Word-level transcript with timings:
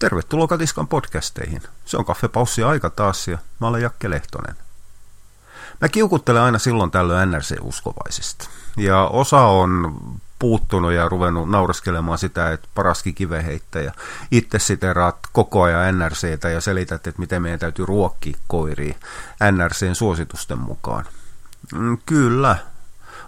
Tervetuloa 0.00 0.46
Katiskan 0.46 0.88
podcasteihin. 0.88 1.62
Se 1.84 1.96
on 1.96 2.04
kaffepaussi 2.04 2.62
aika 2.62 2.90
taas 2.90 3.28
ja 3.28 3.38
mä 3.60 3.66
olen 3.66 3.82
Jakke 3.82 4.10
Lehtonen. 4.10 4.56
Mä 5.80 5.88
kiukuttelen 5.88 6.42
aina 6.42 6.58
silloin 6.58 6.90
tällöin 6.90 7.30
NRC-uskovaisista. 7.30 8.48
Ja 8.76 9.04
osa 9.04 9.40
on 9.40 10.00
puuttunut 10.38 10.92
ja 10.92 11.08
ruvennut 11.08 11.50
nauraskelemaan 11.50 12.18
sitä, 12.18 12.52
että 12.52 12.68
paraski 12.74 13.12
kiveheittäjä. 13.12 13.92
Itse 14.30 14.58
siteraat 14.58 15.16
koko 15.32 15.62
ajan 15.62 15.98
NRCtä 15.98 16.48
ja 16.48 16.60
selität, 16.60 17.06
että 17.06 17.20
miten 17.20 17.42
meidän 17.42 17.60
täytyy 17.60 17.86
ruokkia 17.86 18.38
koiria 18.48 18.94
NRCn 19.52 19.94
suositusten 19.94 20.58
mukaan. 20.58 21.04
Mm, 21.74 21.98
kyllä, 22.06 22.56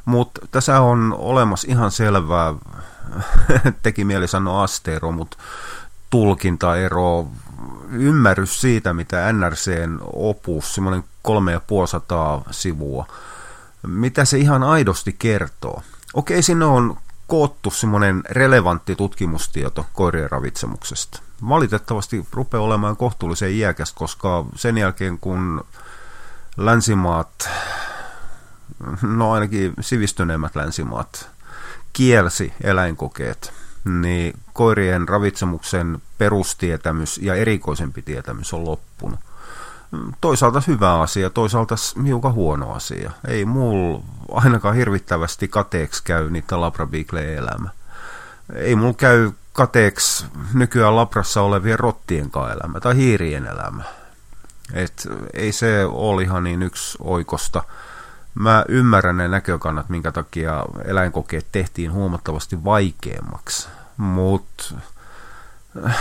mutta 0.04 0.46
tässä 0.50 0.80
on 0.80 1.14
olemassa 1.18 1.68
ihan 1.70 1.90
selvää, 1.90 2.54
teki 3.82 4.04
mieli 4.04 4.28
sanoa 4.28 4.62
asteero, 4.62 5.12
mutta 5.12 5.36
tulkintaero, 6.12 7.26
ymmärrys 7.92 8.60
siitä, 8.60 8.92
mitä 8.94 9.32
NRCn 9.32 9.98
opus, 10.02 10.74
semmoinen 10.74 11.04
kolme 11.22 11.52
ja 11.52 11.60
sivua, 12.50 13.06
mitä 13.86 14.24
se 14.24 14.38
ihan 14.38 14.62
aidosti 14.62 15.16
kertoo. 15.18 15.82
Okei, 16.14 16.42
sinne 16.42 16.64
on 16.64 16.96
koottu 17.26 17.70
semmoinen 17.70 18.22
relevantti 18.30 18.96
tutkimustieto 18.96 19.86
koirien 19.92 20.30
ravitsemuksesta. 20.30 21.22
Valitettavasti 21.48 22.26
rupeaa 22.32 22.62
olemaan 22.62 22.96
kohtuullisen 22.96 23.52
iäkäs, 23.52 23.92
koska 23.92 24.44
sen 24.54 24.78
jälkeen 24.78 25.18
kun 25.18 25.64
länsimaat, 26.56 27.50
no 29.02 29.32
ainakin 29.32 29.74
sivistyneemmät 29.80 30.56
länsimaat, 30.56 31.28
kielsi 31.92 32.52
eläinkokeet, 32.60 33.61
niin 33.84 34.34
koirien 34.52 35.08
ravitsemuksen 35.08 36.02
perustietämys 36.18 37.18
ja 37.18 37.34
erikoisempi 37.34 38.02
tietämys 38.02 38.54
on 38.54 38.64
loppunut. 38.64 39.20
Toisaalta 40.20 40.62
hyvä 40.66 41.00
asia, 41.00 41.30
toisaalta 41.30 41.74
hiukan 42.06 42.32
huono 42.32 42.72
asia. 42.72 43.10
Ei 43.28 43.44
mulla 43.44 44.02
ainakaan 44.32 44.74
hirvittävästi 44.74 45.48
kateeksi 45.48 46.02
käy 46.04 46.30
niitä 46.30 46.60
labrabiikleen 46.60 47.38
elämä. 47.38 47.70
Ei 48.54 48.74
mulla 48.76 48.94
käy 48.94 49.30
kateeksi 49.52 50.26
nykyään 50.54 50.96
labrassa 50.96 51.42
olevien 51.42 51.78
rottien 51.78 52.30
elämä 52.52 52.80
tai 52.80 52.96
hiirien 52.96 53.46
elämä. 53.46 53.82
Et 54.72 55.08
ei 55.34 55.52
se 55.52 55.84
ole 55.84 56.22
ihan 56.22 56.44
niin 56.44 56.62
yksi 56.62 56.98
oikosta. 57.00 57.64
Mä 58.34 58.64
ymmärrän 58.68 59.16
ne 59.16 59.28
näkökannat, 59.28 59.88
minkä 59.88 60.12
takia 60.12 60.64
eläinkokeet 60.84 61.46
tehtiin 61.52 61.92
huomattavasti 61.92 62.64
vaikeammaksi, 62.64 63.68
mutta 63.96 64.64
äh, 65.86 65.98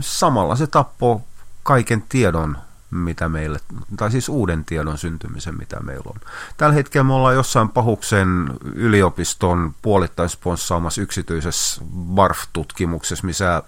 samalla 0.00 0.56
se 0.56 0.66
tappoi 0.66 1.20
kaiken 1.62 2.04
tiedon 2.08 2.58
mitä 2.92 3.28
meille, 3.28 3.60
tai 3.96 4.10
siis 4.10 4.28
uuden 4.28 4.64
tiedon 4.64 4.98
syntymisen, 4.98 5.58
mitä 5.58 5.80
meillä 5.80 6.02
on. 6.06 6.20
Tällä 6.56 6.74
hetkellä 6.74 7.04
me 7.04 7.12
ollaan 7.12 7.34
jossain 7.34 7.68
pahuksen 7.68 8.50
yliopiston 8.74 9.74
puolittaissponssaamassa 9.82 11.02
yksityisessä 11.02 11.82
BARF-tutkimuksessa, 12.14 13.26
missä 13.26 13.62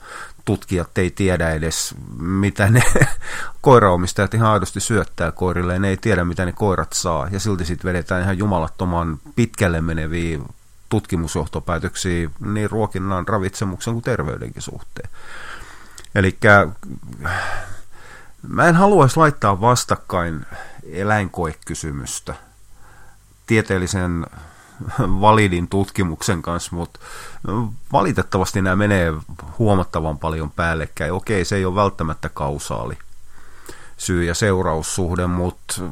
tutkijat 0.45 0.99
ei 0.99 1.11
tiedä 1.11 1.51
edes, 1.51 1.95
mitä 2.19 2.71
ne 2.71 2.83
koiraomistajat 3.61 4.35
ihan 4.35 4.53
aidosti 4.53 4.81
syöttää 4.81 5.33
koirille, 5.33 5.79
ne 5.79 5.89
ei 5.89 5.97
tiedä, 5.97 6.25
mitä 6.25 6.45
ne 6.45 6.53
koirat 6.53 6.93
saa, 6.93 7.29
ja 7.31 7.41
silti 7.41 7.65
sitten 7.65 7.89
vedetään 7.89 8.23
ihan 8.23 8.39
jumalattoman 8.39 9.19
pitkälle 9.37 9.81
meneviä 9.81 10.39
tutkimusjohtopäätöksiä 10.89 12.31
niin 12.41 12.71
ruokinnan, 12.71 13.29
ravitsemuksen 13.29 13.93
kuin 13.93 14.05
terveydenkin 14.05 14.63
suhteen. 14.63 15.09
Eli 16.15 16.39
Mä 18.49 18.67
en 18.67 18.75
haluaisi 18.75 19.17
laittaa 19.17 19.61
vastakkain 19.61 20.47
eläinkoekysymystä 20.93 22.35
tieteellisen 23.47 24.27
validin 25.01 25.69
tutkimuksen 25.69 26.43
kanssa, 26.43 26.77
mutta 26.77 27.01
valitettavasti 27.93 28.63
nämä 28.63 28.77
menee 28.77 29.15
huomattavan 29.59 30.19
paljon 30.19 30.51
päällekkäin. 30.51 31.13
Okei, 31.13 31.45
se 31.45 31.57
ei 31.57 31.65
ole 31.65 31.75
välttämättä 31.75 32.29
kausaali 32.29 32.99
syy- 33.97 34.25
ja 34.25 34.35
seuraussuhde, 34.35 35.27
mutta 35.27 35.83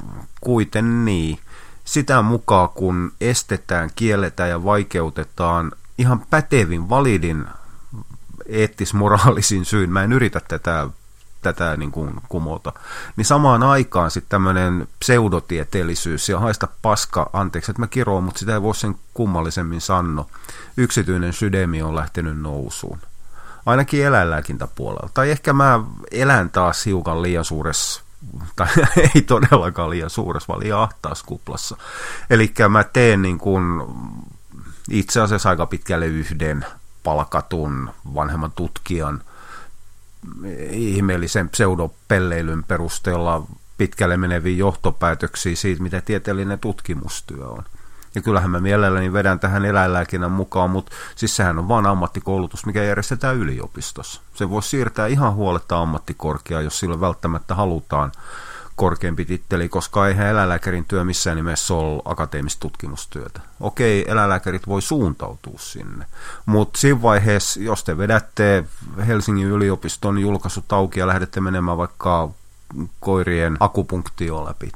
kuiten 0.41 1.04
niin. 1.04 1.38
Sitä 1.84 2.22
mukaan, 2.22 2.69
kun 2.69 3.12
estetään, 3.20 3.91
kielletään 3.97 4.50
ja 4.50 4.65
vaikeutetaan 4.65 5.72
ihan 5.99 6.26
pätevin 6.31 6.88
validin 6.88 7.44
eettis-moraalisin 8.47 9.64
syyn, 9.64 9.91
mä 9.91 10.03
en 10.03 10.12
yritä 10.12 10.41
tätä 10.49 10.88
tätä 11.43 11.77
niin 11.77 11.91
kuin 11.91 12.15
kumota. 12.29 12.73
Niin 13.17 13.25
samaan 13.25 13.63
aikaan 13.63 14.11
sitten 14.11 14.31
tämmöinen 14.31 14.89
pseudotieteellisyys 14.99 16.29
ja 16.29 16.41
haista 16.41 16.69
paska, 16.83 17.31
anteeksi, 17.33 17.71
että 17.71 17.83
mä 17.83 17.87
kiroon, 17.87 18.25
mutta 18.25 18.39
sitä 18.39 18.53
ei 18.55 18.63
voi 18.63 18.75
sen 18.75 18.95
kummallisemmin 19.15 19.81
sanno. 19.81 20.27
Yksityinen 20.77 21.33
sydämi 21.33 21.83
on 21.83 21.97
lähtenyt 21.97 22.41
nousuun. 22.41 22.99
Ainakin 23.67 24.07
eläinlääkintäpuolella. 24.07 25.11
Tai 25.15 25.31
ehkä 25.31 25.53
mä 25.53 25.81
elän 26.11 26.51
taas 26.51 26.87
hiukan 26.87 27.23
liian 27.23 27.45
suuressa 27.45 28.03
tai 28.57 28.69
ei 29.15 29.23
todellakaan 29.23 29.91
liian 29.91 30.11
suuressa, 30.11 30.49
vaan 30.49 30.61
liian 30.61 30.81
ahtaassa 30.81 31.25
kuplassa. 31.27 31.77
Eli 32.31 32.55
mä 32.69 32.85
teen 32.85 33.23
niin 33.23 33.39
kuin 33.39 33.65
itse 34.91 35.21
asiassa 35.21 35.49
aika 35.49 35.67
pitkälle 35.67 36.07
yhden 36.07 36.67
palkatun 37.03 37.91
vanhemman 38.15 38.53
tutkijan– 38.53 39.23
ihmeellisen 40.71 41.49
pseudopelleilyn 41.49 42.65
perusteella 42.65 43.47
pitkälle 43.79 44.17
meneviä 44.17 44.57
johtopäätöksiä 44.57 45.57
siitä, 45.57 45.83
mitä 45.83 46.01
tieteellinen 46.01 46.59
tutkimustyö 46.59 47.47
on. 47.47 47.65
Ja 48.15 48.23
kyllähän 48.23 48.51
mä 48.51 48.61
mielelläni 48.61 49.13
vedän 49.13 49.41
tähän 49.41 49.65
eläinlääkinnän 49.65 50.31
mukaan, 50.31 50.71
mutta 50.71 50.93
siis 51.17 51.37
sehän 51.37 51.59
on 51.59 51.69
vain 51.69 51.87
ammattikoulutus, 51.87 52.67
mikä 52.67 52.83
järjestetään 52.83 53.37
yliopistossa. 53.37 54.21
Se 54.35 54.51
voi 54.51 54.63
siirtää 54.63 55.07
ihan 55.07 55.35
huoletta 55.35 55.79
ammattikorkeaa, 55.79 56.61
jos 56.61 56.79
sillä 56.79 57.01
välttämättä 57.01 57.55
halutaan 57.55 58.13
korkeampi 58.77 59.25
titteli, 59.25 59.69
koska 59.69 60.09
eihän 60.09 60.27
eläinlääkärin 60.27 60.84
työ 60.84 61.05
missään 61.05 61.37
nimessä 61.37 61.75
ole 61.75 62.03
akateemista 62.05 62.60
tutkimustyötä. 62.60 63.41
Okei, 63.60 64.10
eläinlääkärit 64.10 64.66
voi 64.69 64.83
suuntautua 64.83 65.59
sinne, 65.59 66.06
mutta 66.47 66.78
siinä 66.78 67.03
vaiheessa, 67.03 67.61
jos 67.61 67.84
te 67.84 67.99
vedätte 67.99 68.65
Helsingin 69.06 69.49
yliopiston 69.49 70.19
julkaisut 70.19 70.72
auki 70.72 71.00
ja 71.00 71.06
lähdette 71.06 71.41
menemään 71.41 71.78
vaikka 71.78 72.28
koirien 73.00 73.56
akupunktioon 73.61 74.44
läpi, 74.44 74.72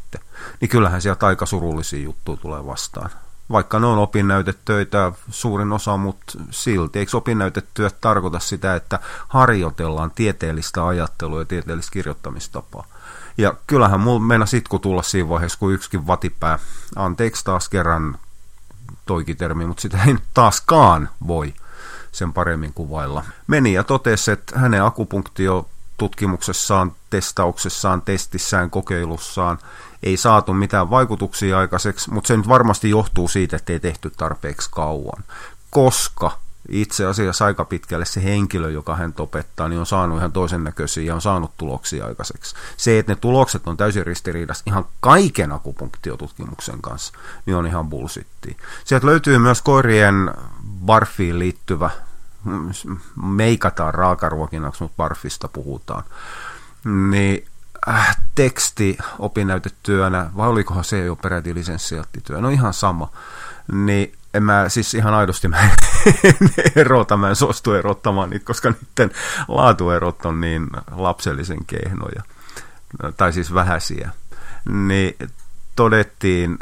niin 0.61 0.69
kyllähän 0.69 1.03
sieltä 1.03 1.27
aika 1.27 1.47
surullisia 1.47 2.03
juttuja 2.03 2.37
tulee 2.37 2.67
vastaan. 2.67 3.11
Vaikka 3.51 3.79
ne 3.79 3.87
on 3.87 3.99
opinnäytetöitä 3.99 5.13
suurin 5.31 5.73
osa, 5.73 5.97
mutta 5.97 6.39
silti. 6.51 6.99
Eikö 6.99 7.17
opinnäytetyöt 7.17 8.01
tarkoita 8.01 8.39
sitä, 8.39 8.75
että 8.75 9.01
harjoitellaan 9.29 10.11
tieteellistä 10.11 10.87
ajattelua 10.87 11.39
ja 11.41 11.45
tieteellistä 11.45 11.93
kirjoittamistapaa? 11.93 12.87
Ja 13.39 13.55
kyllähän 13.67 14.01
mulla 14.01 14.21
mennä 14.21 14.47
sitku 14.47 14.79
tulla 14.79 15.03
siinä 15.03 15.29
vaiheessa, 15.29 15.59
kun 15.59 15.73
yksikin 15.73 16.07
vatipää, 16.07 16.59
anteeksi 16.97 17.45
taas 17.45 17.69
kerran 17.69 18.19
toikitermi, 19.07 19.67
mutta 19.67 19.81
sitä 19.81 19.99
ei 20.07 20.17
taaskaan 20.35 21.09
voi 21.27 21.55
sen 22.13 22.33
paremmin 22.33 22.73
kuvailla. 22.73 23.25
Meni 23.47 23.73
ja 23.73 23.85
totesi, 23.85 24.31
että 24.31 24.59
hänen 24.59 24.85
akupunktio 24.85 25.69
tutkimuksessaan, 25.97 26.93
testauksessaan, 27.11 28.03
testissään, 28.03 28.71
kokeilussaan 28.71 29.59
ei 30.03 30.17
saatu 30.17 30.53
mitään 30.53 30.91
vaikutuksia 30.91 31.59
aikaiseksi, 31.59 32.11
mutta 32.11 32.29
se 32.29 32.37
nyt 32.37 32.49
varmasti 32.49 32.91
johtuu 32.91 33.29
siitä, 33.29 33.57
että 33.57 33.73
ei 33.73 33.81
tehty 33.81 34.11
tarpeeksi 34.11 34.69
kauan. 34.73 35.25
Koska 35.71 36.39
itse 36.69 37.07
asiassa 37.07 37.45
aika 37.45 37.65
pitkälle 37.65 38.05
se 38.05 38.25
henkilö, 38.25 38.71
joka 38.71 38.97
hän 38.97 39.15
opettaa, 39.19 39.69
niin 39.69 39.79
on 39.79 39.87
saanut 39.87 40.19
ihan 40.19 40.33
toisen 40.33 40.65
näköisiä 40.65 41.05
ja 41.05 41.15
on 41.15 41.21
saanut 41.21 41.51
tuloksia 41.57 42.07
aikaiseksi. 42.07 42.55
Se, 42.77 42.99
että 42.99 43.13
ne 43.13 43.17
tulokset 43.17 43.69
on 43.69 43.77
täysin 43.77 44.07
ristiriidassa 44.07 44.65
ihan 44.67 44.87
kaiken 45.01 45.53
akupunktiotutkimuksen 45.53 46.83
kanssa, 46.83 47.13
niin 47.47 47.57
on 47.57 47.67
ihan 47.67 47.89
bullshitti. 47.89 48.57
Sieltä 48.85 49.07
löytyy 49.07 49.39
myös 49.39 49.63
koirien 49.63 50.31
barfiin 50.85 51.39
liittyvä, 51.39 51.91
meikataan 53.23 53.95
raakaruokinnaksi, 53.95 54.83
mutta 54.83 54.97
barfista 54.97 55.49
puhutaan, 55.49 56.05
niin 57.11 57.47
äh, 57.89 58.17
teksti 58.35 58.99
opinnäytetyönä, 59.19 60.31
vai 60.37 60.49
olikohan 60.49 60.85
se 60.85 61.05
jo 61.05 61.17
peräti 61.17 61.55
lisenssiaattityö, 61.55 62.41
no 62.41 62.49
ihan 62.49 62.75
sama, 62.75 63.11
niin 63.73 64.13
en 64.37 64.43
mä 64.43 64.69
siis 64.69 64.95
ihan 64.95 65.15
aidosti 65.15 65.49
mä 65.49 65.61
en 65.61 65.71
erota, 66.77 67.17
mä 67.17 67.29
en 67.29 67.37
suostu 67.37 67.73
erottamaan 67.73 68.31
niitä, 68.31 68.45
koska 68.45 68.71
niiden 68.71 69.17
laatuerot 69.49 70.27
on 70.27 70.41
niin 70.41 70.67
lapsellisen 70.91 71.65
kehnoja, 71.67 72.23
tai 73.17 73.33
siis 73.33 73.55
vähäisiä. 73.55 74.11
Niin 74.69 75.17
todettiin 75.77 76.59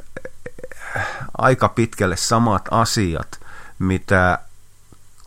aika 1.38 1.68
pitkälle 1.68 2.16
samat 2.16 2.68
asiat, 2.70 3.40
mitä 3.78 4.38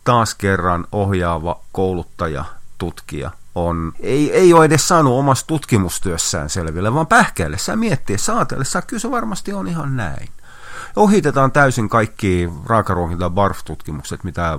taas 0.04 0.34
kerran 0.34 0.86
ohjaava 0.92 1.60
kouluttaja 1.72 2.44
tutkija 2.78 3.30
on, 3.54 3.92
ei, 4.00 4.32
ei 4.32 4.52
ole 4.52 4.64
edes 4.64 4.88
saanut 4.88 5.18
omassa 5.18 5.46
tutkimustyössään 5.46 6.50
selville, 6.50 6.94
vaan 6.94 7.06
pähkäillessä 7.06 7.76
miettiä, 7.76 8.18
saatellessa, 8.18 8.82
kyllä 8.82 9.00
se 9.00 9.10
varmasti 9.10 9.52
on 9.52 9.68
ihan 9.68 9.96
näin. 9.96 10.28
Ohitetaan 10.96 11.52
täysin 11.52 11.88
kaikki 11.88 12.48
raakaruokinta 12.66 13.30
BARF-tutkimukset, 13.30 14.24
mitä 14.24 14.58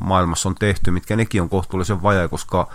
maailmassa 0.00 0.48
on 0.48 0.54
tehty, 0.54 0.90
mitkä 0.90 1.16
nekin 1.16 1.42
on 1.42 1.48
kohtuullisen 1.48 2.02
vaja, 2.02 2.28
koska 2.28 2.68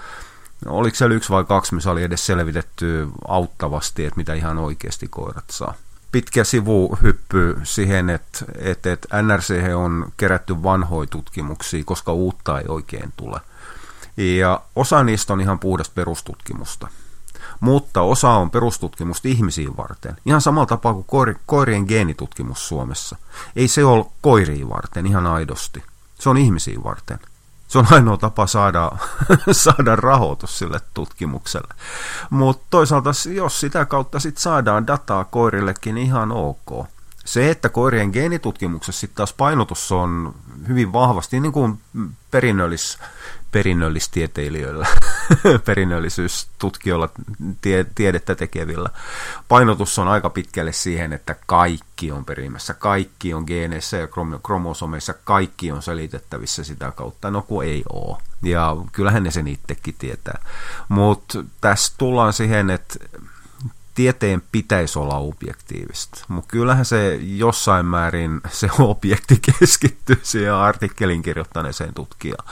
oliko 0.66 0.96
siellä 0.96 1.16
yksi 1.16 1.30
vai 1.30 1.44
kaksi, 1.44 1.76
missä 1.76 1.92
oli 1.92 2.04
edes 2.04 2.26
selvitetty 2.26 3.08
auttavasti, 3.28 4.06
että 4.06 4.18
mitä 4.18 4.34
ihan 4.34 4.58
oikeasti 4.58 5.08
koirat 5.08 5.50
saa 5.52 5.74
pitkä 6.12 6.44
sivuhyppy 6.44 7.60
siihen, 7.64 8.10
että, 8.10 8.46
että, 8.56 8.92
että 8.92 9.22
NRC 9.22 9.74
on 9.76 10.12
kerätty 10.18 10.64
vanhoja 10.64 11.08
tutkimuksia, 11.08 11.84
koska 11.84 12.14
uutta 12.14 12.60
ei 12.60 12.66
oikein 12.68 13.14
tule. 13.18 13.40
Ja 14.18 14.62
osa 14.76 15.04
niistä 15.04 15.34
on 15.34 15.42
ihan 15.42 15.60
puhdasta 15.60 15.94
perustutkimusta. 15.96 16.88
Mutta 17.60 18.02
osa 18.02 18.30
on 18.30 18.52
perustutkimusta 18.52 19.28
ihmisiin 19.28 19.78
varten. 19.78 20.18
Ihan 20.26 20.42
samalla 20.42 20.66
tapaa 20.66 20.94
kuin 20.94 21.36
koirien 21.46 21.86
geenitutkimus 21.88 22.68
Suomessa. 22.68 23.16
Ei 23.56 23.68
se 23.68 23.86
ole 23.86 24.06
koiriin 24.22 24.70
varten 24.70 25.08
ihan 25.08 25.28
aidosti. 25.28 25.84
Se 26.20 26.30
on 26.30 26.38
ihmisiin 26.38 26.84
varten. 26.84 27.20
Se 27.68 27.80
on 27.80 27.88
ainoa 27.92 28.18
tapa 28.18 28.48
saada, 28.48 28.92
saada 29.52 29.96
rahoitus 29.96 30.60
sille 30.60 30.80
tutkimukselle. 30.94 31.74
Mutta 32.30 32.66
toisaalta, 32.70 33.10
jos 33.34 33.60
sitä 33.60 33.86
kautta 33.86 34.20
sit 34.20 34.38
saadaan 34.38 34.88
dataa 34.88 35.24
koirillekin, 35.24 35.96
niin 35.96 36.08
ihan 36.08 36.32
ok. 36.32 36.88
Se, 37.26 37.52
että 37.52 37.70
koirien 37.70 38.10
geenitutkimuksessa 38.10 39.00
sitten 39.00 39.18
taas 39.18 39.34
painotus 39.34 39.92
on 39.92 40.36
hyvin 40.68 40.94
vahvasti, 40.94 41.40
niin 41.40 41.52
kuin 41.52 41.80
perinnöllis 42.32 42.98
perinnöllistieteilijöillä, 43.52 44.88
perinnöllisyystutkijoilla, 45.66 47.10
tie, 47.62 47.86
tiedettä 47.96 48.36
tekevillä. 48.36 48.90
Painotus 49.48 50.00
on 50.00 50.08
aika 50.08 50.30
pitkälle 50.30 50.72
siihen, 50.72 51.14
että 51.14 51.36
kaikki 51.46 52.12
on 52.12 52.26
perimässä, 52.26 52.74
kaikki 52.74 53.34
on 53.34 53.44
geeneissä 53.48 53.98
ja 53.98 54.08
kromosomeissa, 54.44 55.14
kaikki 55.14 55.72
on 55.72 55.82
selitettävissä 55.82 56.64
sitä 56.64 56.92
kautta. 56.92 57.32
No 57.32 57.42
kun 57.42 57.64
ei 57.64 57.84
ole. 57.94 58.18
Ja 58.44 58.76
kyllähän 58.92 59.24
ne 59.24 59.32
sen 59.32 59.48
itsekin 59.48 59.96
tietää. 60.00 60.40
Mutta 60.90 61.44
tässä 61.62 61.94
tullaan 61.98 62.34
siihen, 62.34 62.70
että 62.70 62.96
tieteen 63.98 64.44
pitäisi 64.52 65.00
olla 65.00 65.18
objektiivista, 65.18 66.26
mutta 66.28 66.48
kyllähän 66.48 66.86
se 66.86 67.16
jossain 67.16 67.86
määrin 67.86 68.42
se 68.50 68.70
objekti 68.80 69.40
keskittyy 69.60 70.20
siihen 70.24 70.54
artikkelin 70.54 71.22
kirjoittaneeseen 71.22 71.94
tutkijaan. 71.94 72.46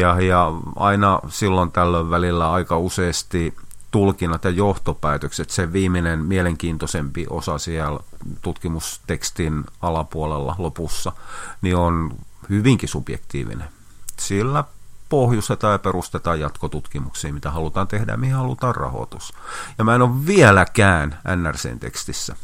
Ja, 0.00 0.20
ja 0.20 0.52
aina 0.76 1.20
silloin 1.28 1.72
tällöin 1.72 2.10
välillä 2.10 2.52
aika 2.52 2.78
useasti 2.78 3.54
tulkinnat 3.90 4.44
ja 4.44 4.50
johtopäätökset, 4.50 5.50
se 5.50 5.72
viimeinen 5.72 6.18
mielenkiintoisempi 6.18 7.26
osa 7.30 7.58
siellä 7.58 8.00
tutkimustekstin 8.42 9.64
alapuolella 9.82 10.54
lopussa, 10.58 11.12
niin 11.62 11.76
on 11.76 12.14
hyvinkin 12.50 12.88
subjektiivinen. 12.88 13.68
Sillä 14.18 14.64
pohjustetaan 15.14 15.72
ja 15.72 15.78
perustetaan 15.78 16.40
jatkotutkimuksia, 16.40 17.32
mitä 17.32 17.50
halutaan 17.50 17.88
tehdä 17.88 18.16
mihin 18.16 18.34
halutaan 18.34 18.74
rahoitus. 18.74 19.32
Ja 19.78 19.84
mä 19.84 19.94
en 19.94 20.02
ole 20.02 20.26
vieläkään 20.26 21.18
NRCn 21.36 21.78
tekstissä. 21.80 22.36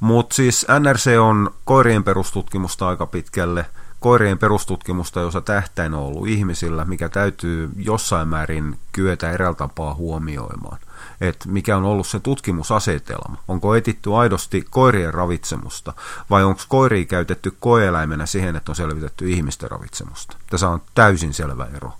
Mutta 0.00 0.34
siis 0.34 0.66
NRC 0.80 1.18
on 1.20 1.54
koirien 1.64 2.04
perustutkimusta 2.04 2.88
aika 2.88 3.06
pitkälle, 3.06 3.66
koirien 4.04 4.38
perustutkimusta, 4.38 5.20
jossa 5.20 5.40
tähtäin 5.40 5.94
on 5.94 6.00
ollut 6.00 6.28
ihmisillä, 6.28 6.84
mikä 6.84 7.08
täytyy 7.08 7.70
jossain 7.76 8.28
määrin 8.28 8.78
kyetä 8.92 9.30
eräällä 9.30 9.56
tapaa 9.56 9.94
huomioimaan– 9.94 10.78
että 11.20 11.48
mikä 11.48 11.76
on 11.76 11.84
ollut 11.84 12.06
se 12.06 12.20
tutkimusasetelma. 12.20 13.36
Onko 13.48 13.74
etitty 13.74 14.14
aidosti 14.14 14.66
koirien 14.70 15.14
ravitsemusta 15.14 15.92
vai 16.30 16.44
onko 16.44 16.60
koiria 16.68 17.04
käytetty 17.04 17.56
koeläimenä 17.60 18.26
siihen, 18.26 18.56
että 18.56 18.72
on 18.72 18.76
selvitetty 18.76 19.30
ihmisten 19.30 19.70
ravitsemusta. 19.70 20.36
Tässä 20.50 20.68
on 20.68 20.82
täysin 20.94 21.34
selvä 21.34 21.68
ero. 21.76 21.92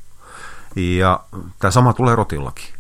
Ja 0.77 1.21
tämä 1.59 1.71
sama 1.71 1.93
tulee 1.93 2.17
rotillakin. 2.17 2.75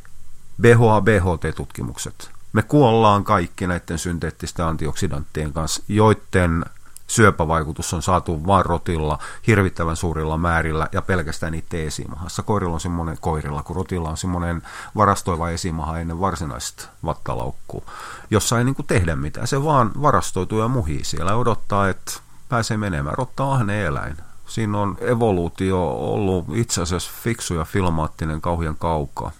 BHA-BHT-tutkimukset. 0.62 2.30
Me 2.52 2.62
kuollaan 2.62 3.24
kaikki 3.24 3.66
näiden 3.66 3.98
synteettisten 3.98 4.66
antioksidanttien 4.66 5.52
kanssa, 5.52 5.82
joiden 5.88 6.64
syöpävaikutus 7.06 7.94
on 7.94 8.02
saatu 8.02 8.46
vain 8.46 8.66
rotilla 8.66 9.18
hirvittävän 9.46 9.96
suurilla 9.96 10.38
määrillä 10.38 10.88
ja 10.92 11.02
pelkästään 11.02 11.52
niitä 11.52 11.76
esimahassa. 11.76 12.42
Koirilla 12.42 12.74
on 12.74 12.80
semmoinen, 12.80 13.18
koirilla, 13.20 13.62
kun 13.62 13.76
rotilla 13.76 14.10
on 14.10 14.16
semmoinen 14.16 14.62
varastoiva 14.96 15.50
esimaha 15.50 15.98
ennen 15.98 16.20
varsinaista 16.20 16.88
vattalaukkua, 17.04 17.82
jossa 18.30 18.58
ei 18.58 18.64
niin 18.64 18.74
kuin 18.74 18.86
tehdä 18.86 19.16
mitään. 19.16 19.46
Se 19.46 19.64
vaan 19.64 19.90
varastoituu 20.02 20.60
ja 20.60 20.68
muhii 20.68 21.04
siellä 21.04 21.36
odottaa, 21.36 21.88
että 21.88 22.12
pääsee 22.48 22.76
menemään. 22.76 23.18
Rotta 23.18 23.44
on 23.44 23.70
eläin. 23.70 24.16
Siinä 24.46 24.78
on 24.78 24.96
evoluutio 25.00 25.88
ollut 25.88 26.46
itse 26.54 26.82
asiassa 26.82 27.10
fiksu 27.22 27.54
ja 27.54 27.64
filmaattinen 27.64 28.40
kauhean 28.40 28.76
kaukaa. 28.76 29.30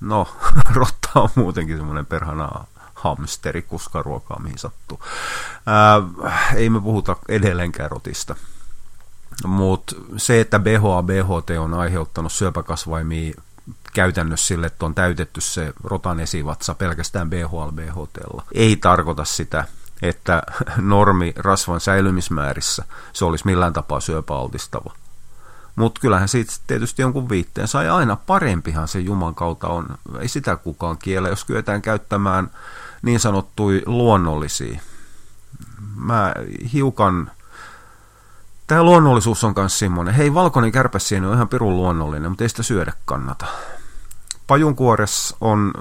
No, 0.00 0.28
rotta 0.74 1.08
on 1.14 1.28
muutenkin 1.34 1.76
semmoinen 1.76 2.06
perhana 2.06 2.64
hamsteri, 2.98 3.62
kuskaruokaa, 3.62 4.40
mihin 4.42 4.58
sattuu. 4.58 5.00
Ää, 5.66 6.02
ei 6.54 6.70
me 6.70 6.80
puhuta 6.80 7.16
edelleenkään 7.28 7.90
rotista. 7.90 8.36
Mutta 9.44 9.96
se, 10.16 10.40
että 10.40 10.58
BHA 10.58 11.02
BHT 11.02 11.50
on 11.58 11.74
aiheuttanut 11.74 12.32
syöpäkasvaimia 12.32 13.34
käytännössä 13.92 14.46
sille, 14.46 14.66
että 14.66 14.86
on 14.86 14.94
täytetty 14.94 15.40
se 15.40 15.72
rotan 15.84 16.20
esivatsa 16.20 16.74
pelkästään 16.74 17.30
BHL 17.30 17.70
BHT, 17.74 18.18
ei 18.54 18.76
tarkoita 18.76 19.24
sitä, 19.24 19.64
että 20.02 20.42
normi 20.76 21.32
rasvan 21.36 21.80
säilymismäärissä 21.80 22.84
se 23.12 23.24
olisi 23.24 23.46
millään 23.46 23.72
tapaa 23.72 24.00
syöpäaltistava. 24.00 24.92
Mutta 25.76 26.00
kyllähän 26.00 26.28
siitä 26.28 26.52
tietysti 26.66 27.02
jonkun 27.02 27.28
viitteen 27.28 27.68
sai 27.68 27.88
aina 27.88 28.16
parempihan 28.16 28.88
se 28.88 28.98
Juman 28.98 29.34
kautta 29.34 29.68
on. 29.68 29.86
Ei 30.20 30.28
sitä 30.28 30.56
kukaan 30.56 30.98
kiele, 30.98 31.28
jos 31.28 31.44
kyetään 31.44 31.82
käyttämään 31.82 32.50
niin 33.02 33.20
sanottui 33.20 33.82
luonnollisia. 33.86 34.80
Mä 35.96 36.34
hiukan... 36.72 37.30
Tämä 38.66 38.82
luonnollisuus 38.82 39.44
on 39.44 39.52
myös 39.56 39.78
semmoinen. 39.78 40.14
Hei, 40.14 40.34
valkoinen 40.34 40.72
kärpäsieni 40.72 41.26
on 41.26 41.34
ihan 41.34 41.48
pirun 41.48 41.76
luonnollinen, 41.76 42.30
mutta 42.30 42.44
ei 42.44 42.48
sitä 42.48 42.62
syödä 42.62 42.92
kannata. 43.04 43.46
Pajunkuores 44.46 45.36
on 45.40 45.72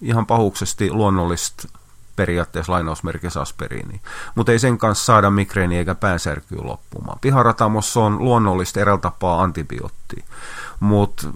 ihan 0.00 0.26
pahuksesti 0.26 0.90
luonnollista 0.90 1.68
periaatteessa 2.16 2.72
lainausmerkissä 2.72 3.40
aspiriini. 3.40 4.00
Mutta 4.34 4.52
ei 4.52 4.58
sen 4.58 4.78
kanssa 4.78 5.04
saada 5.04 5.30
migreeni 5.30 5.78
eikä 5.78 5.94
päänsärkyä 5.94 6.58
loppumaan. 6.62 7.18
Piharatamossa 7.20 8.00
on 8.00 8.24
luonnollista 8.24 8.80
eräältä 8.80 9.02
tapaa 9.02 9.42
antibioottia. 9.42 10.24
Mutta 10.80 11.28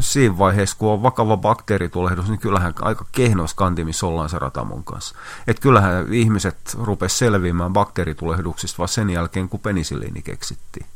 siinä 0.00 0.38
vaiheessa, 0.38 0.76
kun 0.78 0.92
on 0.92 1.02
vakava 1.02 1.36
bakteeritulehdus, 1.36 2.28
niin 2.28 2.38
kyllähän 2.38 2.74
aika 2.80 3.04
kehnoissa 3.12 3.56
kantimissa 3.56 4.06
ollaan 4.06 4.28
se 4.28 4.38
ratamon 4.38 4.84
kanssa. 4.84 5.14
Et 5.46 5.60
kyllähän 5.60 6.12
ihmiset 6.14 6.76
rupes 6.82 7.18
selviämään 7.18 7.72
bakteeritulehduksista 7.72 8.78
vasta 8.78 8.94
sen 8.94 9.10
jälkeen, 9.10 9.48
kun 9.48 9.60
penisiliini 9.60 10.22
keksittiin. 10.22 10.86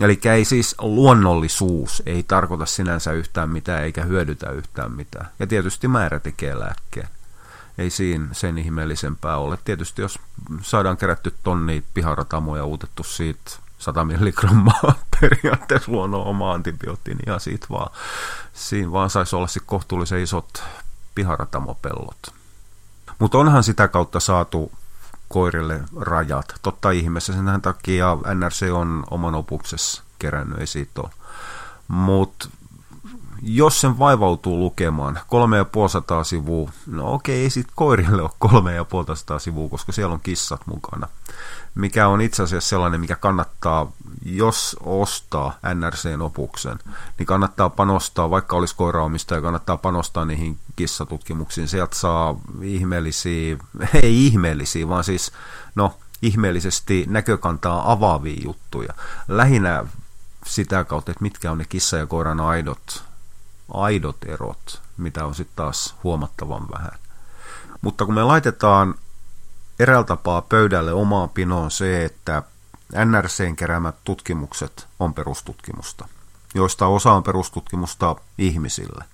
Eli 0.00 0.20
ei 0.24 0.44
siis 0.44 0.74
luonnollisuus 0.78 2.02
ei 2.06 2.22
tarkoita 2.22 2.66
sinänsä 2.66 3.12
yhtään 3.12 3.48
mitään 3.48 3.82
eikä 3.82 4.04
hyödytä 4.04 4.50
yhtään 4.50 4.92
mitään. 4.92 5.28
Ja 5.38 5.46
tietysti 5.46 5.88
määrä 5.88 6.20
tekee 6.20 6.58
lääkkeen. 6.58 7.08
Ei 7.78 7.90
siinä 7.90 8.26
sen 8.32 8.58
ihmeellisempää 8.58 9.36
ole. 9.36 9.58
Tietysti 9.64 10.02
jos 10.02 10.18
saadaan 10.62 10.96
kerätty 10.96 11.34
tonni 11.42 11.84
piharatamoja 11.94 12.64
uutettu 12.64 13.02
siitä 13.02 13.50
100 13.82 14.04
milligrammaa 14.04 14.94
periaatteessa 15.20 15.92
luonnon 15.92 16.26
oma 16.26 16.52
antibiootti, 16.52 17.14
niin 17.14 17.24
ja 17.26 17.38
siitä 17.38 17.66
vaan, 17.70 17.90
siinä 18.52 18.92
vaan 18.92 19.10
saisi 19.10 19.36
olla 19.36 19.46
sitten 19.46 19.66
kohtuullisen 19.66 20.22
isot 20.22 20.62
piharatamopellot. 21.14 22.34
Mutta 23.18 23.38
onhan 23.38 23.62
sitä 23.62 23.88
kautta 23.88 24.20
saatu 24.20 24.72
koirille 25.28 25.80
rajat. 25.96 26.54
Totta 26.62 26.90
ihmeessä 26.90 27.32
sen 27.32 27.62
takia 27.62 28.16
NRC 28.34 28.66
on 28.72 29.04
oman 29.10 29.34
opuksessa 29.34 30.02
kerännyt, 30.18 30.58
ole. 30.98 31.10
Mutta 31.88 32.48
jos 33.42 33.80
sen 33.80 33.98
vaivautuu 33.98 34.58
lukemaan 34.58 35.20
kolme 35.26 35.56
ja 35.56 35.64
puolisataa 35.64 36.24
sivua, 36.24 36.70
no 36.86 37.14
okei, 37.14 37.42
ei 37.42 37.50
sitten 37.50 37.74
koirille 37.76 38.22
ole 38.22 38.30
kolme 38.38 38.74
ja 38.74 38.84
puolisataa 38.84 39.38
sivua, 39.38 39.68
koska 39.68 39.92
siellä 39.92 40.14
on 40.14 40.20
kissat 40.20 40.60
mukana 40.66 41.08
mikä 41.74 42.08
on 42.08 42.20
itse 42.20 42.42
asiassa 42.42 42.68
sellainen, 42.68 43.00
mikä 43.00 43.16
kannattaa, 43.16 43.92
jos 44.24 44.76
ostaa 44.80 45.58
NRCn 45.74 46.22
opuksen, 46.22 46.78
niin 47.18 47.26
kannattaa 47.26 47.70
panostaa, 47.70 48.30
vaikka 48.30 48.56
olisi 48.56 48.76
koiraomistaja, 48.76 49.40
kannattaa 49.40 49.76
panostaa 49.76 50.24
niihin 50.24 50.58
kissatutkimuksiin. 50.76 51.68
Sieltä 51.68 51.96
saa 51.96 52.36
ihmeellisiä, 52.62 53.56
ei 54.02 54.26
ihmeellisiä, 54.26 54.88
vaan 54.88 55.04
siis, 55.04 55.32
no, 55.74 55.94
ihmeellisesti 56.22 57.04
näkökantaa 57.08 57.92
avaavia 57.92 58.40
juttuja. 58.44 58.94
Lähinnä 59.28 59.84
sitä 60.46 60.84
kautta, 60.84 61.12
että 61.12 61.22
mitkä 61.22 61.50
on 61.50 61.58
ne 61.58 61.64
kissa 61.64 61.96
ja 61.96 62.06
koiran 62.06 62.40
aidot, 62.40 63.04
aidot 63.74 64.16
erot, 64.26 64.80
mitä 64.96 65.26
on 65.26 65.34
sitten 65.34 65.56
taas 65.56 65.94
huomattavan 66.04 66.70
vähän. 66.70 66.98
Mutta 67.80 68.04
kun 68.04 68.14
me 68.14 68.22
laitetaan 68.22 68.94
eräällä 69.82 70.04
tapaa 70.04 70.42
pöydälle 70.42 70.92
omaan 70.92 71.28
pinoon 71.28 71.70
se, 71.70 72.04
että 72.04 72.42
NRCn 73.04 73.56
keräämät 73.56 73.94
tutkimukset 74.04 74.86
on 75.00 75.14
perustutkimusta, 75.14 76.08
joista 76.54 76.86
osa 76.86 77.12
on 77.12 77.22
perustutkimusta 77.22 78.16
ihmisille. 78.38 79.04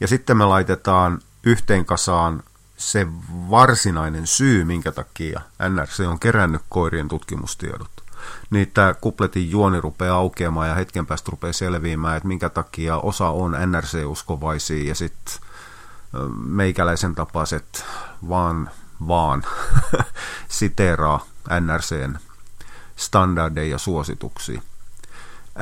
Ja 0.00 0.08
sitten 0.08 0.36
me 0.36 0.44
laitetaan 0.44 1.18
yhteen 1.42 1.84
kasaan 1.84 2.42
se 2.76 3.06
varsinainen 3.50 4.26
syy, 4.26 4.64
minkä 4.64 4.92
takia 4.92 5.40
NRC 5.68 6.00
on 6.00 6.18
kerännyt 6.18 6.62
koirien 6.68 7.08
tutkimustiedot. 7.08 7.90
Niin 8.50 8.70
tämä 8.74 8.94
kupletin 8.94 9.50
juoni 9.50 9.80
rupeaa 9.80 10.16
aukeamaan 10.16 10.68
ja 10.68 10.74
hetken 10.74 11.06
päästä 11.06 11.30
rupeaa 11.30 11.52
selviämään, 11.52 12.16
että 12.16 12.28
minkä 12.28 12.48
takia 12.48 12.96
osa 12.96 13.28
on 13.28 13.56
NRC-uskovaisia 13.66 14.88
ja 14.88 14.94
sitten 14.94 15.34
meikäläisen 16.44 17.14
tapaiset 17.14 17.84
vaan, 18.28 18.70
vaan 19.08 19.44
siteeraa 20.48 21.26
NRCn 21.60 22.18
standardeja 22.96 23.70
ja 23.70 23.78
suosituksia. 23.78 24.62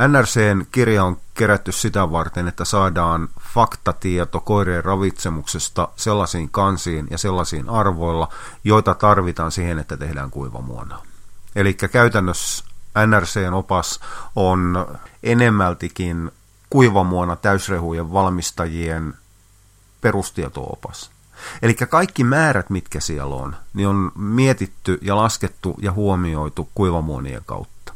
NRCn 0.08 0.66
kirja 0.72 1.04
on 1.04 1.16
kerätty 1.34 1.72
sitä 1.72 2.12
varten, 2.12 2.48
että 2.48 2.64
saadaan 2.64 3.28
faktatieto 3.54 4.40
koirien 4.40 4.84
ravitsemuksesta 4.84 5.88
sellaisiin 5.96 6.50
kansiin 6.50 7.06
ja 7.10 7.18
sellaisiin 7.18 7.68
arvoilla, 7.68 8.28
joita 8.64 8.94
tarvitaan 8.94 9.52
siihen, 9.52 9.78
että 9.78 9.96
tehdään 9.96 10.30
kuivamuona. 10.30 10.98
Eli 11.56 11.74
käytännössä 11.74 12.64
NRCn 13.06 13.54
opas 13.54 14.00
on 14.36 14.86
enemmältikin 15.22 16.32
kuivamuona 16.70 17.36
täysrehujen 17.36 18.12
valmistajien 18.12 19.14
perustieto-opas. 20.00 21.15
Eli 21.62 21.74
kaikki 21.74 22.24
määrät, 22.24 22.70
mitkä 22.70 23.00
siellä 23.00 23.34
on, 23.34 23.56
niin 23.74 23.88
on 23.88 24.12
mietitty 24.14 24.98
ja 25.02 25.16
laskettu 25.16 25.76
ja 25.82 25.92
huomioitu 25.92 26.68
kuivamuonien 26.74 27.42
kautta. 27.46 27.92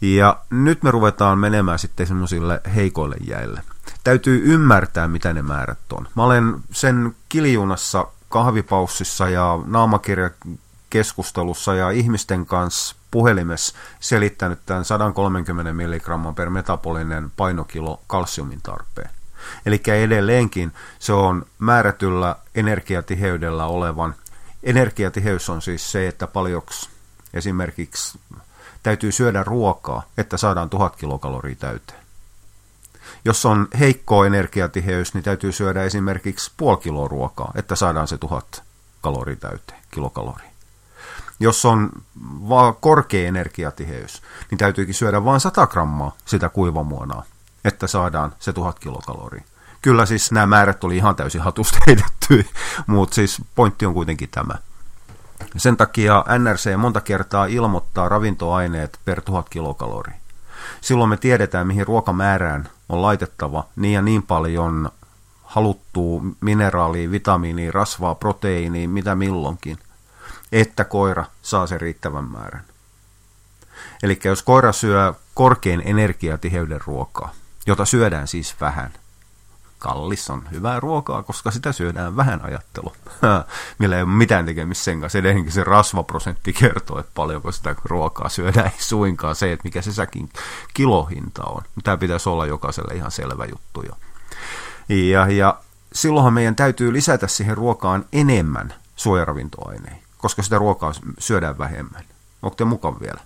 Ja 0.00 0.38
nyt 0.50 0.82
me 0.82 0.90
ruvetaan 0.90 1.38
menemään 1.38 1.78
sitten 1.78 2.06
semmoisille 2.06 2.60
heikoille 2.74 3.16
jäille. 3.26 3.62
Täytyy 4.04 4.42
ymmärtää, 4.44 5.08
mitä 5.08 5.32
ne 5.32 5.42
määrät 5.42 5.92
on. 5.92 6.08
Mä 6.16 6.24
olen 6.24 6.54
sen 6.72 7.16
kiljunassa 7.28 8.06
kahvipaussissa 8.28 9.28
ja 9.28 9.60
naamakirjakeskustelussa 9.66 11.74
ja 11.74 11.90
ihmisten 11.90 12.46
kanssa 12.46 12.96
puhelimessa 13.10 13.76
selittänyt 14.00 14.58
tämän 14.66 14.84
130 14.84 15.72
mg 15.72 16.36
per 16.36 16.50
metabolinen 16.50 17.32
painokilo 17.36 18.00
kalsiumin 18.06 18.60
tarpeen. 18.62 19.10
Eli 19.66 19.82
edelleenkin 19.86 20.72
se 20.98 21.12
on 21.12 21.46
määrätyllä 21.58 22.36
energiatiheydellä 22.54 23.66
olevan. 23.66 24.14
Energiatiheys 24.62 25.50
on 25.50 25.62
siis 25.62 25.92
se, 25.92 26.08
että 26.08 26.26
paljonko 26.26 26.70
esimerkiksi 27.34 28.18
täytyy 28.82 29.12
syödä 29.12 29.42
ruokaa, 29.42 30.02
että 30.18 30.36
saadaan 30.36 30.70
1000 30.70 30.96
kilokaloria 30.96 31.56
täyteen. 31.56 32.00
Jos 33.24 33.46
on 33.46 33.68
heikko 33.78 34.24
energiatiheys, 34.24 35.14
niin 35.14 35.24
täytyy 35.24 35.52
syödä 35.52 35.82
esimerkiksi 35.82 36.52
puoli 36.56 36.76
kiloa 36.76 37.08
ruokaa, 37.08 37.52
että 37.54 37.76
saadaan 37.76 38.08
se 38.08 38.18
1000 38.18 38.62
kaloria 39.00 39.36
täyteen, 39.36 39.80
kilokaloria. 39.90 40.50
Jos 41.40 41.64
on 41.64 41.90
vaan 42.22 42.74
korkea 42.80 43.28
energiatiheys, 43.28 44.22
niin 44.50 44.58
täytyykin 44.58 44.94
syödä 44.94 45.24
vain 45.24 45.40
100 45.40 45.66
grammaa 45.66 46.16
sitä 46.26 46.48
kuivamuonaa, 46.48 47.24
että 47.64 47.86
saadaan 47.86 48.32
se 48.38 48.52
1000 48.52 48.78
kilokaloria. 48.78 49.42
Kyllä 49.82 50.06
siis 50.06 50.32
nämä 50.32 50.46
määrät 50.46 50.84
oli 50.84 50.96
ihan 50.96 51.16
täysin 51.16 51.40
hatusta 51.40 51.78
heitetty, 51.86 52.46
mutta 52.86 53.14
siis 53.14 53.42
pointti 53.54 53.86
on 53.86 53.94
kuitenkin 53.94 54.28
tämä. 54.30 54.54
Sen 55.56 55.76
takia 55.76 56.24
NRC 56.38 56.76
monta 56.76 57.00
kertaa 57.00 57.46
ilmoittaa 57.46 58.08
ravintoaineet 58.08 58.98
per 59.04 59.22
1000 59.22 59.48
kilokaloria. 59.48 60.14
Silloin 60.80 61.10
me 61.10 61.16
tiedetään, 61.16 61.66
mihin 61.66 61.86
ruokamäärään 61.86 62.68
on 62.88 63.02
laitettava 63.02 63.64
niin 63.76 63.94
ja 63.94 64.02
niin 64.02 64.22
paljon 64.22 64.90
haluttua 65.42 66.22
mineraalia, 66.40 67.10
vitamiinia, 67.10 67.72
rasvaa, 67.72 68.14
proteiinia, 68.14 68.88
mitä 68.88 69.14
milloinkin, 69.14 69.78
että 70.52 70.84
koira 70.84 71.24
saa 71.42 71.66
sen 71.66 71.80
riittävän 71.80 72.24
määrän. 72.24 72.64
Eli 74.02 74.20
jos 74.24 74.42
koira 74.42 74.72
syö 74.72 75.14
korkean 75.34 75.82
energiatiheyden 75.84 76.80
ruokaa, 76.86 77.32
jota 77.66 77.84
syödään 77.84 78.28
siis 78.28 78.54
vähän. 78.60 78.92
Kallis 79.78 80.30
on 80.30 80.42
hyvää 80.50 80.80
ruokaa, 80.80 81.22
koska 81.22 81.50
sitä 81.50 81.72
syödään 81.72 82.16
vähän 82.16 82.44
ajattelu. 82.44 82.92
Millä 83.78 83.96
ei 83.96 84.02
ole 84.02 84.10
mitään 84.10 84.46
tekemistä 84.46 84.84
sen 84.84 85.00
kanssa. 85.00 85.18
Edelleenkin 85.18 85.52
se 85.52 85.64
rasvaprosentti 85.64 86.52
kertoo, 86.52 86.98
että 86.98 87.12
paljonko 87.14 87.52
sitä 87.52 87.74
ruokaa 87.84 88.28
syödään. 88.28 88.66
Ei 88.66 88.82
suinkaan 88.82 89.36
se, 89.36 89.52
että 89.52 89.64
mikä 89.64 89.82
se 89.82 89.92
säkin 89.92 90.30
kilohinta 90.74 91.42
on. 91.44 91.62
Tämä 91.84 91.96
pitäisi 91.96 92.28
olla 92.28 92.46
jokaiselle 92.46 92.94
ihan 92.94 93.10
selvä 93.10 93.44
juttu 93.44 93.82
jo. 93.82 93.92
Ja, 94.96 95.30
ja 95.30 95.60
silloinhan 95.92 96.32
meidän 96.32 96.56
täytyy 96.56 96.92
lisätä 96.92 97.26
siihen 97.26 97.56
ruokaan 97.56 98.04
enemmän 98.12 98.74
suojaravintoaineita, 98.96 100.06
koska 100.18 100.42
sitä 100.42 100.58
ruokaa 100.58 100.92
syödään 101.18 101.58
vähemmän. 101.58 102.04
Onko 102.42 102.54
te 102.54 102.64
mukaan 102.64 103.00
vielä? 103.00 103.20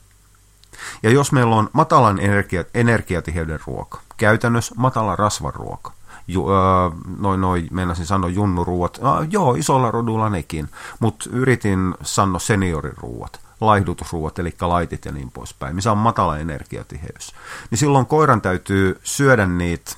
Ja 1.03 1.11
jos 1.11 1.33
meillä 1.33 1.57
on 1.57 1.71
matalan 1.73 2.21
energia, 2.21 2.65
energiatiheyden 2.75 3.59
ruoka, 3.67 4.01
käytännössä 4.17 4.75
matala 4.79 5.17
rasvaruoka, 5.17 5.93
ju, 6.29 6.47
äh, 6.49 6.93
noin, 7.19 7.41
noin, 7.41 7.69
meinasin 7.71 8.07
sanoa 8.07 8.31
junnuruuat, 8.31 9.01
äh, 9.05 9.29
joo, 9.31 9.55
isolla 9.55 9.91
rodulla 9.91 10.31
nekin, 10.31 10.69
mutta 11.01 11.31
yritin 11.33 11.95
sanoa 12.03 12.39
senioriruuat, 12.39 13.41
laihdutusruuat, 13.61 14.39
eli 14.39 14.55
laitit 14.61 15.05
ja 15.05 15.13
niin 15.13 15.31
poispäin, 15.31 15.75
missä 15.75 15.93
on 15.93 15.99
matala 15.99 16.39
energiatiheys. 16.39 17.35
Niin 17.71 17.79
silloin 17.79 18.07
koiran 18.07 18.41
täytyy 18.41 19.01
syödä 19.05 19.47
niitä 19.47 19.93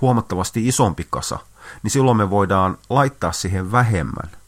huomattavasti 0.00 0.68
isompi 0.68 1.06
kasa, 1.10 1.38
niin 1.82 1.90
silloin 1.90 2.16
me 2.16 2.30
voidaan 2.30 2.78
laittaa 2.90 3.32
siihen 3.32 3.72
vähemmän 3.72 4.41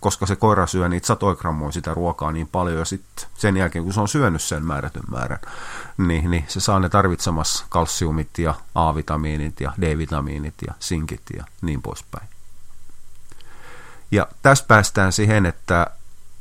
koska 0.00 0.26
se 0.26 0.36
koira 0.36 0.66
syö 0.66 0.88
niitä 0.88 1.06
satoja 1.06 1.36
grammoja 1.36 1.72
sitä 1.72 1.94
ruokaa 1.94 2.32
niin 2.32 2.48
paljon, 2.48 2.78
ja 2.78 2.84
sitten 2.84 3.28
sen 3.34 3.56
jälkeen, 3.56 3.84
kun 3.84 3.94
se 3.94 4.00
on 4.00 4.08
syönyt 4.08 4.42
sen 4.42 4.64
määrätyn 4.64 5.02
määrän, 5.10 5.38
niin, 5.98 6.30
niin 6.30 6.44
se 6.48 6.60
saa 6.60 6.80
ne 6.80 6.88
tarvitsemassa 6.88 7.64
kalsiumit 7.68 8.38
ja 8.38 8.54
A-vitamiinit 8.74 9.60
ja 9.60 9.72
D-vitamiinit 9.80 10.54
ja 10.66 10.74
sinkit 10.78 11.22
ja 11.36 11.44
niin 11.62 11.82
poispäin. 11.82 12.28
Ja 14.10 14.26
tässä 14.42 14.64
päästään 14.68 15.12
siihen, 15.12 15.46
että 15.46 15.86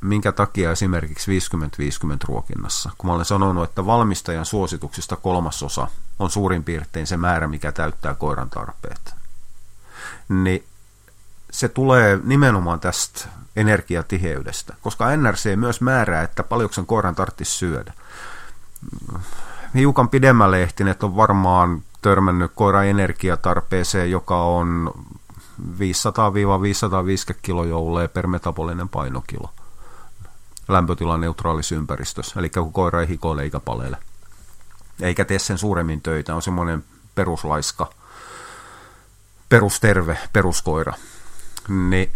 minkä 0.01 0.31
takia 0.31 0.71
esimerkiksi 0.71 1.39
50-50 1.55 2.17
ruokinnassa, 2.27 2.89
kun 2.97 3.09
mä 3.09 3.13
olen 3.13 3.25
sanonut, 3.25 3.69
että 3.69 3.85
valmistajan 3.85 4.45
suosituksista 4.45 5.15
kolmasosa 5.15 5.87
on 6.19 6.29
suurin 6.29 6.63
piirtein 6.63 7.07
se 7.07 7.17
määrä, 7.17 7.47
mikä 7.47 7.71
täyttää 7.71 8.13
koiran 8.13 8.49
tarpeet, 8.49 9.15
niin 10.29 10.63
se 11.51 11.67
tulee 11.67 12.19
nimenomaan 12.23 12.79
tästä 12.79 13.27
energiatiheydestä, 13.55 14.73
koska 14.81 15.17
NRC 15.17 15.55
myös 15.55 15.81
määrää, 15.81 16.23
että 16.23 16.43
paljonko 16.43 16.73
sen 16.73 16.85
koiran 16.85 17.15
tarvitsisi 17.15 17.57
syödä. 17.57 17.93
Hiukan 19.75 20.09
pidemmälle 20.09 20.63
ehtineet 20.63 21.03
on 21.03 21.15
varmaan 21.15 21.81
törmännyt 22.01 22.51
koiran 22.55 22.87
energiatarpeeseen, 22.87 24.11
joka 24.11 24.41
on 24.43 24.93
500-550 25.61 25.63
kilojouleja 27.41 28.07
per 28.07 28.27
metabolinen 28.27 28.89
painokilo 28.89 29.49
lämpötilan 30.67 31.21
neutraalissa 31.21 31.75
ympäristössä, 31.75 32.39
eli 32.39 32.49
kun 32.49 32.73
koira 32.73 33.01
ei 33.01 33.07
hikoile 33.07 33.41
eikä 33.41 33.59
palele. 33.59 33.97
Eikä 35.01 35.25
tee 35.25 35.39
sen 35.39 35.57
suuremmin 35.57 36.01
töitä, 36.01 36.35
on 36.35 36.41
semmoinen 36.41 36.83
peruslaiska, 37.15 37.89
perusterve, 39.49 40.17
peruskoira. 40.33 40.93
Niin 41.69 42.11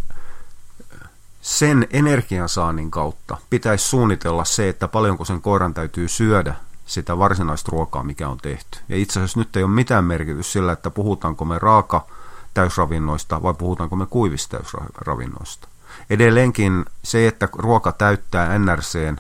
sen 1.42 1.88
energiansaannin 1.90 2.92
kautta 2.92 3.38
pitäisi 3.50 3.86
suunnitella 3.86 4.46
se, 4.46 4.70
että 4.70 4.88
paljonko 4.88 5.26
sen 5.26 5.42
koiran 5.42 5.74
täytyy 5.74 6.08
syödä 6.08 6.56
sitä 6.86 7.18
varsinaista 7.18 7.72
ruokaa, 7.72 8.04
mikä 8.04 8.30
on 8.30 8.38
tehty. 8.38 8.80
Ja 8.90 8.96
itse 8.96 9.20
asiassa 9.20 9.40
nyt 9.40 9.56
ei 9.56 9.64
ole 9.64 9.72
mitään 9.72 10.04
merkitys 10.04 10.54
sillä, 10.54 10.72
että 10.72 10.90
puhutaanko 10.90 11.46
me 11.46 11.60
raaka 11.60 12.06
täysravinnoista 12.54 13.44
vai 13.44 13.54
puhutaanko 13.54 13.96
me 13.96 14.06
kuivista 14.06 14.58
täysravinnoista. 14.58 15.68
Edelleenkin 16.10 16.86
se, 17.04 17.28
että 17.28 17.50
ruoka 17.54 17.92
täyttää 17.92 18.60
NRCn 18.60 19.18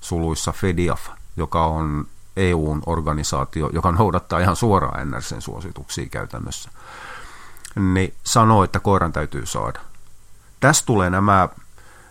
suluissa 0.00 0.52
FEDIAF, 0.52 1.08
joka 1.36 1.66
on 1.66 2.06
EUn 2.36 2.82
organisaatio, 2.86 3.70
joka 3.72 3.92
noudattaa 3.92 4.40
ihan 4.40 4.56
suoraan 4.56 5.10
NRCn 5.10 5.42
suosituksia 5.42 6.06
käytännössä, 6.10 6.70
niin 7.76 8.14
sanoo, 8.24 8.64
että 8.64 8.80
koiran 8.80 9.12
täytyy 9.12 9.46
saada. 9.46 9.80
Tästä 10.60 10.86
tulee 10.86 11.10
nämä, 11.10 11.48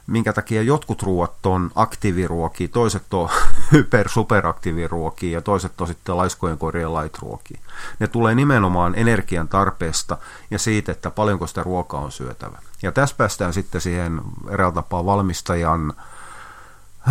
minkä 0.08 0.34
takia 0.34 0.62
jotkut 0.62 1.04
ruoat 1.04 1.46
on 1.46 1.72
aktiiviruokia, 1.76 2.68
toiset 2.68 3.14
on 3.14 3.30
hyper 3.72 4.10
superaktiiviruokia 4.10 5.38
ja 5.38 5.42
toiset 5.42 5.82
on 5.82 5.88
sitten 5.88 6.18
laiskojen 6.18 6.58
korien 6.58 6.94
light-ruokia. 6.94 7.60
Ne 8.00 8.08
tulee 8.08 8.36
nimenomaan 8.36 8.94
energian 8.96 9.48
tarpeesta 9.48 10.18
ja 10.52 10.60
siitä, 10.60 10.92
että 10.92 11.12
paljonko 11.12 11.48
sitä 11.48 11.64
ruokaa 11.64 12.02
on 12.02 12.12
syötävä. 12.12 12.58
Ja 12.82 12.92
tässä 12.92 13.16
päästään 13.16 13.54
sitten 13.54 13.82
siihen 13.82 14.22
eräällä 14.50 14.76
tapaa 14.76 15.06
valmistajan 15.06 15.94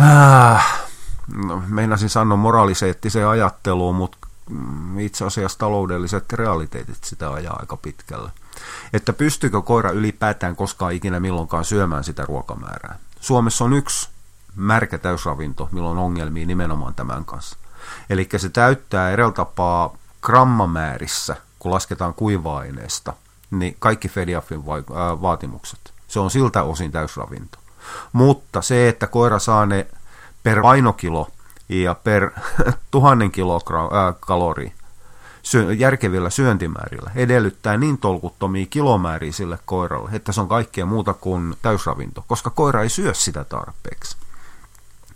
äh, 0.01 0.85
no, 1.45 1.63
meinasin 1.67 2.09
sanoa 2.09 2.37
moraaliseettiseen 2.37 3.27
ajatteluun, 3.27 3.95
mutta 3.95 4.17
itse 4.99 5.25
asiassa 5.25 5.59
taloudelliset 5.59 6.33
realiteetit 6.33 7.03
sitä 7.03 7.31
ajaa 7.31 7.57
aika 7.59 7.77
pitkälle. 7.77 8.31
Että 8.93 9.13
pystyykö 9.13 9.61
koira 9.61 9.91
ylipäätään 9.91 10.55
koskaan 10.55 10.93
ikinä 10.93 11.19
milloinkaan 11.19 11.65
syömään 11.65 12.03
sitä 12.03 12.25
ruokamäärää. 12.25 12.99
Suomessa 13.21 13.65
on 13.65 13.73
yksi 13.73 14.09
märkä 14.55 14.97
täysravinto, 14.97 15.69
milloin 15.71 15.97
on 15.97 16.03
ongelmia 16.03 16.45
nimenomaan 16.45 16.95
tämän 16.95 17.25
kanssa. 17.25 17.57
Eli 18.09 18.29
se 18.37 18.49
täyttää 18.49 19.11
eräällä 19.11 19.33
tapaa 19.33 19.97
grammamäärissä, 20.21 21.35
kun 21.59 21.71
lasketaan 21.71 22.13
kuiva-aineesta, 22.13 23.13
niin 23.51 23.75
kaikki 23.79 24.09
FEDIAFin 24.09 24.65
vaatimukset. 25.21 25.79
Se 26.07 26.19
on 26.19 26.31
siltä 26.31 26.63
osin 26.63 26.91
täysravinto. 26.91 27.57
Mutta 28.13 28.61
se, 28.61 28.87
että 28.87 29.07
koira 29.07 29.39
saa 29.39 29.65
ne 29.65 29.87
per 30.43 30.61
painokilo 30.61 31.27
ja 31.69 31.95
per 31.95 32.31
tuhannen 32.91 33.31
kilokaloria 35.51 35.79
järkevillä 35.79 36.29
syöntimäärillä 36.29 37.11
edellyttää 37.15 37.77
niin 37.77 37.97
tolkuttomia 37.97 38.65
kilomääriä 38.69 39.31
sille 39.31 39.59
koiralle, 39.65 40.09
että 40.13 40.31
se 40.31 40.41
on 40.41 40.47
kaikkea 40.47 40.85
muuta 40.85 41.13
kuin 41.13 41.55
täysravinto, 41.61 42.23
koska 42.27 42.49
koira 42.49 42.83
ei 42.83 42.89
syö 42.89 43.13
sitä 43.13 43.43
tarpeeksi. 43.43 44.17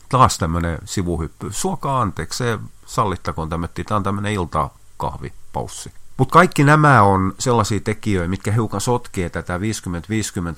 Taas 0.09 0.37
tämmöinen 0.37 0.77
sivuhyppy. 0.85 1.51
Suokaa 1.51 2.01
anteeksi, 2.01 2.43
sallittakoon 2.85 3.49
tämmöinen, 3.49 3.85
tämä 3.87 3.97
on 3.97 4.03
tämmöinen 4.03 4.33
iltakahvipaussi. 4.33 5.91
Mutta 6.17 6.33
kaikki 6.33 6.63
nämä 6.63 7.01
on 7.01 7.35
sellaisia 7.39 7.79
tekijöitä, 7.79 8.27
mitkä 8.27 8.51
hiukan 8.51 8.81
sotkee 8.81 9.29
tätä 9.29 9.57
50-50 9.57 9.61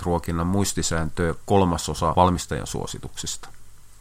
ruokinnan 0.03 0.47
muistisääntöä 0.47 1.35
kolmasosa 1.45 2.13
valmistajan 2.15 2.67
suosituksista. 2.67 3.49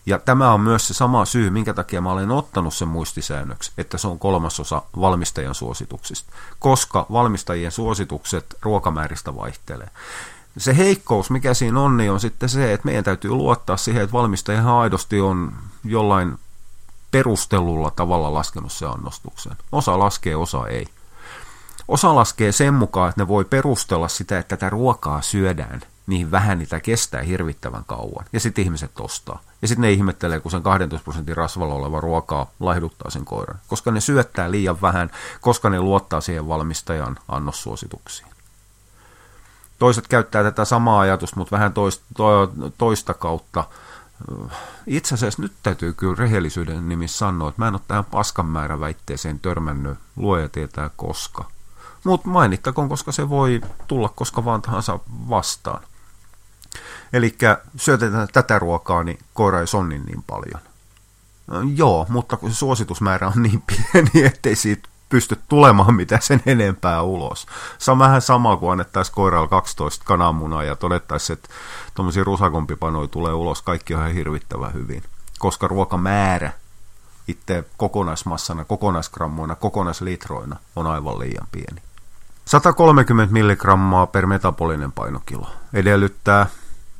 Ja 0.06 0.18
tämä 0.18 0.52
on 0.52 0.60
myös 0.60 0.88
se 0.88 0.94
sama 0.94 1.24
syy, 1.24 1.50
minkä 1.50 1.74
takia 1.74 2.00
mä 2.00 2.12
olen 2.12 2.30
ottanut 2.30 2.74
sen 2.74 2.88
muistisäännöksi, 2.88 3.72
että 3.78 3.98
se 3.98 4.08
on 4.08 4.18
kolmasosa 4.18 4.82
valmistajan 5.00 5.54
suosituksista, 5.54 6.32
koska 6.58 7.06
valmistajien 7.12 7.72
suositukset 7.72 8.56
ruokamääristä 8.62 9.36
vaihtelee. 9.36 9.90
Se 10.58 10.76
heikkous, 10.76 11.30
mikä 11.30 11.54
siinä 11.54 11.80
on, 11.80 11.96
niin 11.96 12.12
on 12.12 12.20
sitten 12.20 12.48
se, 12.48 12.72
että 12.72 12.84
meidän 12.84 13.04
täytyy 13.04 13.30
luottaa 13.30 13.76
siihen, 13.76 14.02
että 14.02 14.12
valmistaja 14.12 14.78
aidosti 14.80 15.20
on 15.20 15.52
jollain 15.84 16.38
perustellulla 17.10 17.90
tavalla 17.90 18.34
laskenut 18.34 18.72
se 18.72 18.86
annostuksen. 18.86 19.56
Osa 19.72 19.98
laskee, 19.98 20.36
osa 20.36 20.66
ei. 20.66 20.86
Osa 21.88 22.14
laskee 22.14 22.52
sen 22.52 22.74
mukaan, 22.74 23.08
että 23.08 23.20
ne 23.20 23.28
voi 23.28 23.44
perustella 23.44 24.08
sitä, 24.08 24.38
että 24.38 24.56
tätä 24.56 24.70
ruokaa 24.70 25.22
syödään 25.22 25.80
niin 26.06 26.30
vähän 26.30 26.58
niitä 26.58 26.80
kestää 26.80 27.22
hirvittävän 27.22 27.84
kauan. 27.84 28.24
Ja 28.32 28.40
sitten 28.40 28.64
ihmiset 28.64 29.00
ostaa. 29.00 29.40
Ja 29.62 29.68
sitten 29.68 29.82
ne 29.82 29.92
ihmettelee, 29.92 30.40
kun 30.40 30.50
sen 30.50 30.62
12 30.62 31.04
prosentin 31.04 31.36
rasvalla 31.36 31.74
oleva 31.74 32.00
ruokaa 32.00 32.50
laihduttaa 32.60 33.10
sen 33.10 33.24
koiran. 33.24 33.58
Koska 33.68 33.90
ne 33.90 34.00
syöttää 34.00 34.50
liian 34.50 34.80
vähän, 34.82 35.10
koska 35.40 35.70
ne 35.70 35.80
luottaa 35.80 36.20
siihen 36.20 36.48
valmistajan 36.48 37.18
annossuosituksiin. 37.28 38.28
Toiset 39.78 40.08
käyttää 40.08 40.42
tätä 40.42 40.64
samaa 40.64 41.00
ajatusta, 41.00 41.36
mutta 41.36 41.56
vähän 41.56 41.72
toista, 41.72 42.04
to, 42.16 42.52
toista 42.78 43.14
kautta. 43.14 43.64
Itse 44.86 45.14
asiassa 45.14 45.42
nyt 45.42 45.52
täytyy 45.62 45.92
kyllä 45.92 46.14
rehellisyyden 46.18 46.88
nimissä 46.88 47.18
sanoa, 47.18 47.48
että 47.48 47.62
mä 47.62 47.68
en 47.68 47.74
ole 47.74 47.80
tähän 47.88 48.04
paskan 48.04 48.46
määrä 48.46 48.80
väitteeseen 48.80 49.40
törmännyt, 49.40 49.98
luoja 50.16 50.48
tietää 50.48 50.90
koska. 50.96 51.44
Mutta 52.04 52.28
mainittakoon, 52.28 52.88
koska 52.88 53.12
se 53.12 53.28
voi 53.28 53.60
tulla 53.86 54.08
koska 54.08 54.44
vaan 54.44 54.62
tahansa 54.62 54.98
vastaan. 55.10 55.82
Eli 57.12 57.36
syötetään 57.76 58.28
tätä 58.32 58.58
ruokaa, 58.58 59.04
niin 59.04 59.18
koira 59.34 59.60
ei 59.60 59.66
sonni 59.66 59.98
niin 59.98 60.22
paljon. 60.22 60.60
Joo, 61.74 62.06
mutta 62.08 62.36
kun 62.36 62.50
se 62.50 62.56
suositusmäärä 62.56 63.26
on 63.26 63.42
niin 63.42 63.62
pieni, 63.68 64.26
ettei 64.26 64.56
siitä 64.56 64.88
pysty 65.08 65.38
tulemaan 65.48 65.94
mitä 65.94 66.18
sen 66.20 66.42
enempää 66.46 67.02
ulos. 67.02 67.46
Se 67.78 67.90
on 67.90 67.98
vähän 67.98 68.22
sama 68.22 68.56
kuin 68.56 68.72
annettaisiin 68.72 69.14
koiraalla 69.14 69.48
12 69.48 70.04
kananmunaa 70.04 70.64
ja 70.64 70.76
todettaisiin, 70.76 71.34
että 71.34 71.48
tuommoisia 71.94 72.24
rusakompipanoja 72.24 73.08
tulee 73.08 73.32
ulos, 73.32 73.62
kaikki 73.62 73.94
on 73.94 74.00
ihan 74.00 74.14
hirvittävän 74.14 74.74
hyvin. 74.74 75.02
Koska 75.38 75.68
ruokamäärä 75.68 76.52
itse 77.28 77.64
kokonaismassana, 77.76 78.64
kokonaisgrammoina, 78.64 79.54
kokonaislitroina 79.54 80.56
on 80.76 80.86
aivan 80.86 81.18
liian 81.18 81.46
pieni. 81.52 81.82
130 82.44 83.32
milligrammaa 83.32 84.06
per 84.06 84.26
metabolinen 84.26 84.92
painokilo 84.92 85.50
edellyttää 85.74 86.46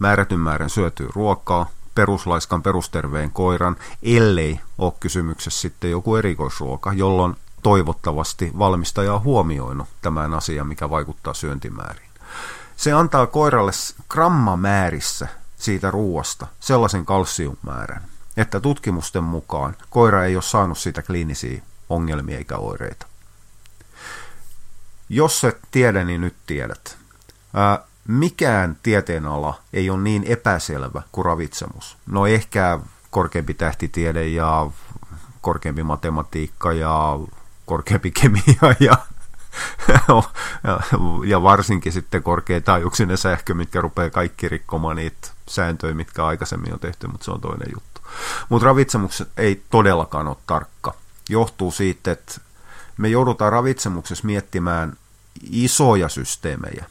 määrätyn 0.01 0.41
määrän 0.41 0.71
syötyä 0.71 1.09
ruokaa, 1.15 1.71
peruslaiskan 1.95 2.63
perusterveen 2.63 3.31
koiran, 3.31 3.77
ellei 4.03 4.61
ole 4.79 4.93
kysymyksessä 5.01 5.61
sitten 5.61 5.91
joku 5.91 6.17
erikoisruoka, 6.17 6.93
jolloin 6.93 7.37
toivottavasti 7.63 8.53
valmistaja 8.59 9.15
on 9.15 9.23
huomioinut 9.23 9.89
tämän 10.03 10.35
asian, 10.35 10.67
mikä 10.67 10.91
vaikuttaa 10.91 11.35
syöntimääriin. 11.35 12.11
Se 12.77 12.93
antaa 12.93 13.27
koiralle 13.27 13.73
grammamäärissä 14.09 15.29
siitä 15.57 15.91
ruoasta 15.91 16.47
sellaisen 16.61 17.07
kalsiummäärän, 17.07 18.03
että 18.37 18.61
tutkimusten 18.61 19.25
mukaan 19.25 19.77
koira 19.91 20.25
ei 20.25 20.37
ole 20.37 20.43
saanut 20.43 20.79
siitä 20.79 21.03
kliinisiä 21.03 21.63
ongelmia 21.89 22.39
eikä 22.39 22.57
oireita. 22.57 23.07
Jos 25.09 25.45
et 25.45 25.59
tiedä, 25.71 26.05
niin 26.05 26.21
nyt 26.21 26.37
tiedät. 26.47 26.97
Mikään 28.11 28.77
tieteenala 28.83 29.55
ei 29.73 29.91
ole 29.91 30.01
niin 30.01 30.25
epäselvä 30.25 31.03
kuin 31.13 31.25
ravitsemus. 31.25 31.97
No 32.07 32.27
ehkä 32.27 32.79
korkeampi 33.11 33.55
tähtitiede 33.55 34.29
ja 34.29 34.71
korkeampi 35.41 35.83
matematiikka 35.83 36.73
ja 36.73 37.19
korkeampi 37.67 38.11
kemia 38.11 38.75
ja, 38.81 38.97
ja 41.27 41.43
varsinkin 41.43 41.93
sitten 41.93 42.23
korkeataajuuksinen 42.23 43.19
sähkö, 43.19 43.55
mitkä 43.55 43.81
rupeaa 43.81 44.11
kaikki 44.11 44.49
rikkomaan 44.49 44.97
niitä 44.97 45.29
sääntöjä, 45.49 45.95
mitkä 45.95 46.27
aikaisemmin 46.27 46.73
on 46.73 46.81
tehty, 46.81 47.07
mutta 47.07 47.25
se 47.25 47.31
on 47.31 47.41
toinen 47.41 47.69
juttu. 47.75 48.01
Mutta 48.49 48.67
ravitsemus 48.67 49.25
ei 49.37 49.63
todellakaan 49.71 50.29
ole 50.29 50.37
tarkka. 50.47 50.95
Johtuu 51.29 51.71
siitä, 51.71 52.13
että 52.13 52.41
me 52.97 53.09
joudutaan 53.09 53.53
ravitsemuksessa 53.53 54.27
miettimään 54.27 54.97
isoja 55.51 56.09
systeemejä, 56.09 56.85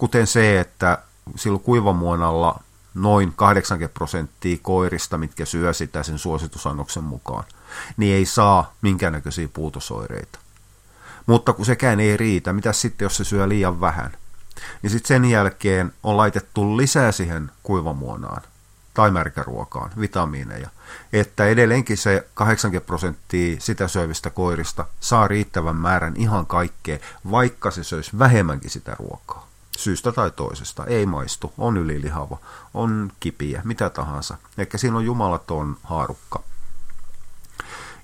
kuten 0.00 0.26
se, 0.26 0.60
että 0.60 0.98
silloin 1.36 1.62
kuivamuonalla 1.62 2.60
noin 2.94 3.32
80 3.36 3.94
prosenttia 3.94 4.58
koirista, 4.62 5.18
mitkä 5.18 5.44
syö 5.44 5.72
sitä 5.72 6.02
sen 6.02 6.18
suositusannoksen 6.18 7.04
mukaan, 7.04 7.44
niin 7.96 8.16
ei 8.16 8.26
saa 8.26 8.74
minkäännäköisiä 8.82 9.48
puutosoireita. 9.52 10.38
Mutta 11.26 11.52
kun 11.52 11.66
sekään 11.66 12.00
ei 12.00 12.16
riitä, 12.16 12.52
mitä 12.52 12.72
sitten 12.72 13.06
jos 13.06 13.16
se 13.16 13.24
syö 13.24 13.48
liian 13.48 13.80
vähän? 13.80 14.12
Niin 14.82 14.90
sitten 14.90 15.08
sen 15.08 15.24
jälkeen 15.24 15.92
on 16.02 16.16
laitettu 16.16 16.76
lisää 16.76 17.12
siihen 17.12 17.50
kuivamuonaan 17.62 18.42
tai 18.94 19.10
märkäruokaan 19.10 19.90
vitamiineja, 20.00 20.70
että 21.12 21.46
edelleenkin 21.46 21.96
se 21.96 22.26
80 22.34 22.86
prosenttia 22.86 23.56
sitä 23.60 23.88
syövistä 23.88 24.30
koirista 24.30 24.86
saa 25.00 25.28
riittävän 25.28 25.76
määrän 25.76 26.16
ihan 26.16 26.46
kaikkea, 26.46 26.98
vaikka 27.30 27.70
se 27.70 27.84
söisi 27.84 28.18
vähemmänkin 28.18 28.70
sitä 28.70 28.96
ruokaa. 28.98 29.49
Syystä 29.78 30.12
tai 30.12 30.30
toisesta. 30.30 30.84
Ei 30.84 31.06
maistu, 31.06 31.52
on 31.58 31.76
ylilihava, 31.76 32.38
on 32.74 33.12
kipiä, 33.20 33.62
mitä 33.64 33.90
tahansa. 33.90 34.36
Ehkä 34.58 34.78
siinä 34.78 34.96
on 34.96 35.04
jumalaton 35.04 35.76
haarukka. 35.82 36.42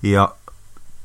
Ja 0.03 0.35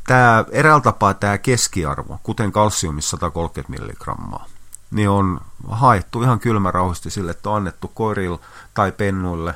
tämä 0.07 0.45
eräällä 0.51 0.81
tapaa 0.81 1.15
tämä 1.15 1.39
keskiarvo, 1.39 2.21
kuten 2.23 2.53
kalsiumissa 2.53 3.11
130 3.11 3.71
milligrammaa, 3.81 4.47
niin 4.91 5.09
on 5.09 5.41
haettu 5.69 6.23
ihan 6.23 6.41
kylmärauhasti 6.41 7.11
sille, 7.11 7.31
että 7.31 7.51
on 7.51 7.57
annettu 7.57 7.89
koirille 7.89 8.39
tai 8.75 8.93
pennuille 8.93 9.55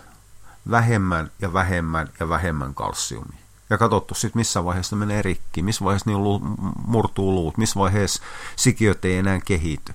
vähemmän 0.70 1.30
ja 1.38 1.52
vähemmän 1.52 2.08
ja 2.20 2.28
vähemmän 2.28 2.74
kalsiumia. 2.74 3.38
Ja 3.70 3.78
katsottu 3.78 4.14
sitten, 4.14 4.40
missä 4.40 4.64
vaiheessa 4.64 4.96
ne 4.96 5.00
menee 5.00 5.22
rikki, 5.22 5.62
missä 5.62 5.84
vaiheessa 5.84 6.10
niin 6.10 6.18
murtuu 6.86 7.34
luut, 7.34 7.58
missä 7.58 7.80
vaiheessa 7.80 8.22
sikiöt 8.56 9.04
ei 9.04 9.16
enää 9.16 9.40
kehity. 9.44 9.94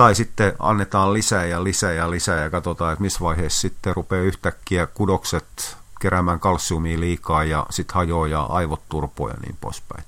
Tai 0.00 0.14
sitten 0.14 0.52
annetaan 0.58 1.12
lisää 1.12 1.44
ja 1.44 1.64
lisää 1.64 1.92
ja 1.92 2.10
lisää 2.10 2.40
ja 2.40 2.50
katsotaan, 2.50 2.92
että 2.92 3.02
missä 3.02 3.20
vaiheessa 3.20 3.60
sitten 3.60 3.96
rupeaa 3.96 4.22
yhtäkkiä 4.22 4.86
kudokset 4.86 5.76
keräämään 6.00 6.40
kalsiumia 6.40 7.00
liikaa 7.00 7.44
ja 7.44 7.66
sitten 7.70 7.94
hajoaa 7.94 8.28
ja 8.28 8.42
aivot 8.42 8.80
turpoa 8.88 9.30
ja 9.30 9.36
niin 9.42 9.56
poispäin. 9.60 10.04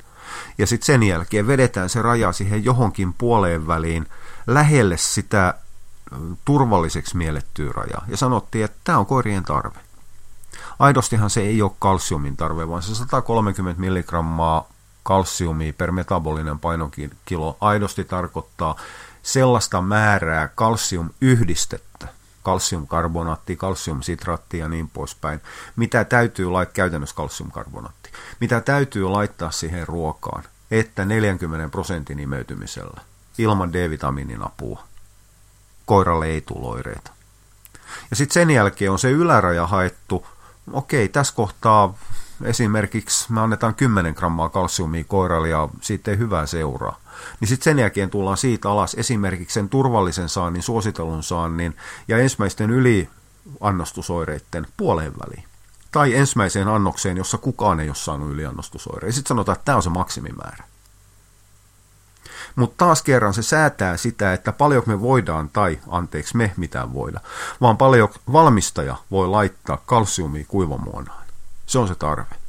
Ja 0.59 0.67
sitten 0.67 0.87
sen 0.87 1.03
jälkeen 1.03 1.47
vedetään 1.47 1.89
se 1.89 2.03
raja 2.03 2.33
siihen 2.33 2.65
johonkin 2.65 3.13
puoleen 3.13 3.67
väliin 3.67 4.07
lähelle 4.47 4.97
sitä 4.97 5.55
turvalliseksi 6.45 7.17
miellettyä 7.17 7.73
rajaa. 7.73 8.05
Ja 8.09 8.17
sanottiin, 8.17 8.65
että 8.65 8.79
tämä 8.85 8.99
on 8.99 9.07
koirien 9.07 9.45
tarve. 9.45 9.79
Aidostihan 10.79 11.31
se 11.31 11.41
ei 11.41 11.63
ole 11.63 11.73
kalsiumin 11.79 12.37
tarve, 12.37 12.69
vaan 12.69 12.83
se 12.83 12.95
130 12.95 13.81
milligrammaa 13.81 14.69
kalsiumia 15.03 15.73
per 15.73 15.93
metabolinen 15.93 16.59
painokilo 16.59 17.57
aidosti 17.61 18.05
tarkoittaa 18.05 18.77
sellaista 19.23 19.83
määrää 19.83 20.49
kalsiumyhdistettä, 20.49 22.09
kalsiumkarbonaatti, 22.43 23.57
kalsiumsitraatti 23.57 24.59
ja 24.59 24.69
niin 24.69 24.89
poispäin, 24.89 25.41
mitä 25.77 26.05
täytyy 26.05 26.51
laittaa, 26.51 26.75
käytännössä 26.75 27.17
kalsiumkarbonaatti, 27.17 28.11
mitä 28.41 28.61
täytyy 28.61 29.05
laittaa 29.05 29.51
siihen 29.51 29.89
ruokaan, 29.89 30.45
että 30.71 31.05
40 31.05 31.69
prosentin 31.69 32.19
imeytymisellä 32.19 33.01
ilman 33.39 33.73
D-vitamiinin 33.73 34.47
apua 34.47 34.85
koiralle 35.87 36.27
ei 36.27 36.41
tule 36.41 36.67
oireita. 36.67 37.11
Ja 38.11 38.17
sitten 38.17 38.35
sen 38.35 38.51
jälkeen 38.51 38.91
on 38.91 38.99
se 38.99 39.11
yläraja 39.11 39.67
haettu, 39.67 40.27
okei, 40.73 41.09
tässä 41.09 41.35
kohtaa 41.35 41.95
esimerkiksi 42.45 43.33
me 43.33 43.41
annetaan 43.41 43.75
10 43.75 44.15
grammaa 44.15 44.49
kalsiumia 44.49 45.05
koiralle 45.05 45.49
ja 45.49 45.69
siitä 45.81 46.11
ei 46.11 46.19
hyvää 46.19 46.47
seuraa. 46.47 46.99
Niin 47.41 47.49
sitten 47.49 47.65
sen 47.65 47.79
jälkeen 47.79 48.11
tullaan 48.11 48.37
siitä 48.37 48.71
alas 48.71 48.95
esimerkiksi 48.95 49.55
sen 49.55 49.69
turvallisen 49.69 50.29
saannin, 50.29 50.63
suositellun 50.63 51.23
saannin 51.23 51.77
ja 52.09 52.19
ensimmäisten 52.19 52.71
yliannostusoireiden 52.71 54.67
puoleen 54.77 55.13
väliin. 55.27 55.45
Tai 55.93 56.15
ensimmäiseen 56.15 56.69
annokseen, 56.69 57.17
jossa 57.17 57.39
kukaan 57.39 57.81
ei 57.81 57.89
ole 57.89 57.95
saanut 57.95 58.31
yliannostusoireita. 58.31 59.15
Sitten 59.15 59.29
sanotaan, 59.29 59.57
että 59.57 59.65
tämä 59.65 59.77
on 59.77 59.83
se 59.83 59.91
maksimimäärä. 59.91 60.65
Mutta 62.57 62.85
taas 62.85 63.03
kerran 63.03 63.35
se 63.35 63.43
säätää 63.43 63.97
sitä, 63.97 64.33
että 64.33 64.53
paljonko 64.53 64.91
me 64.91 65.01
voidaan, 65.01 65.51
tai 65.53 65.79
anteeksi 65.89 66.37
me 66.37 66.53
mitään 66.57 66.95
voida, 66.95 67.21
vaan 67.61 67.77
paljon 67.77 68.09
valmistaja 68.33 68.97
voi 69.11 69.29
laittaa 69.29 69.83
kalsiumia 69.87 70.45
kuivamuonaan. 70.49 71.22
Se 71.67 71.79
on 71.79 71.89
se 71.89 71.95
tarve. 71.95 72.43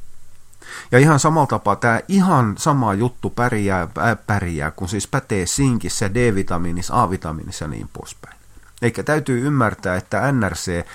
Ja 0.92 0.98
ihan 0.98 1.20
samalla 1.20 1.46
tapaa 1.46 1.76
tämä 1.76 2.00
ihan 2.08 2.54
sama 2.58 2.94
juttu 2.94 3.30
pärjää, 3.30 3.82
äh, 3.82 4.18
pärjää 4.26 4.70
kun 4.70 4.88
siis 4.88 5.06
pätee 5.08 5.46
sinkissä, 5.46 6.14
D-vitamiinissa, 6.14 7.02
A-vitamiinissa 7.02 7.64
ja 7.64 7.68
niin 7.68 7.88
poispäin. 7.92 8.36
Eikä 8.82 9.02
täytyy 9.02 9.46
ymmärtää, 9.46 9.96
että 9.96 10.32
NRC 10.32 10.86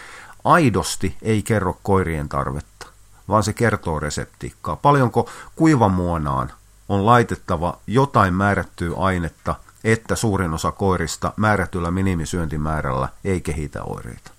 aidosti 0.43 1.17
ei 1.21 1.43
kerro 1.43 1.79
koirien 1.83 2.29
tarvetta, 2.29 2.87
vaan 3.27 3.43
se 3.43 3.53
kertoo 3.53 3.99
reseptiikkaa. 3.99 4.75
Paljonko 4.75 5.29
kuivamuonaan 5.55 6.51
on 6.89 7.05
laitettava 7.05 7.79
jotain 7.87 8.33
määrättyä 8.33 8.95
ainetta, 8.97 9.55
että 9.83 10.15
suurin 10.15 10.53
osa 10.53 10.71
koirista 10.71 11.33
määrätyllä 11.37 11.91
minimisyöntimäärällä 11.91 13.09
ei 13.23 13.41
kehitä 13.41 13.83
oireita. 13.83 14.31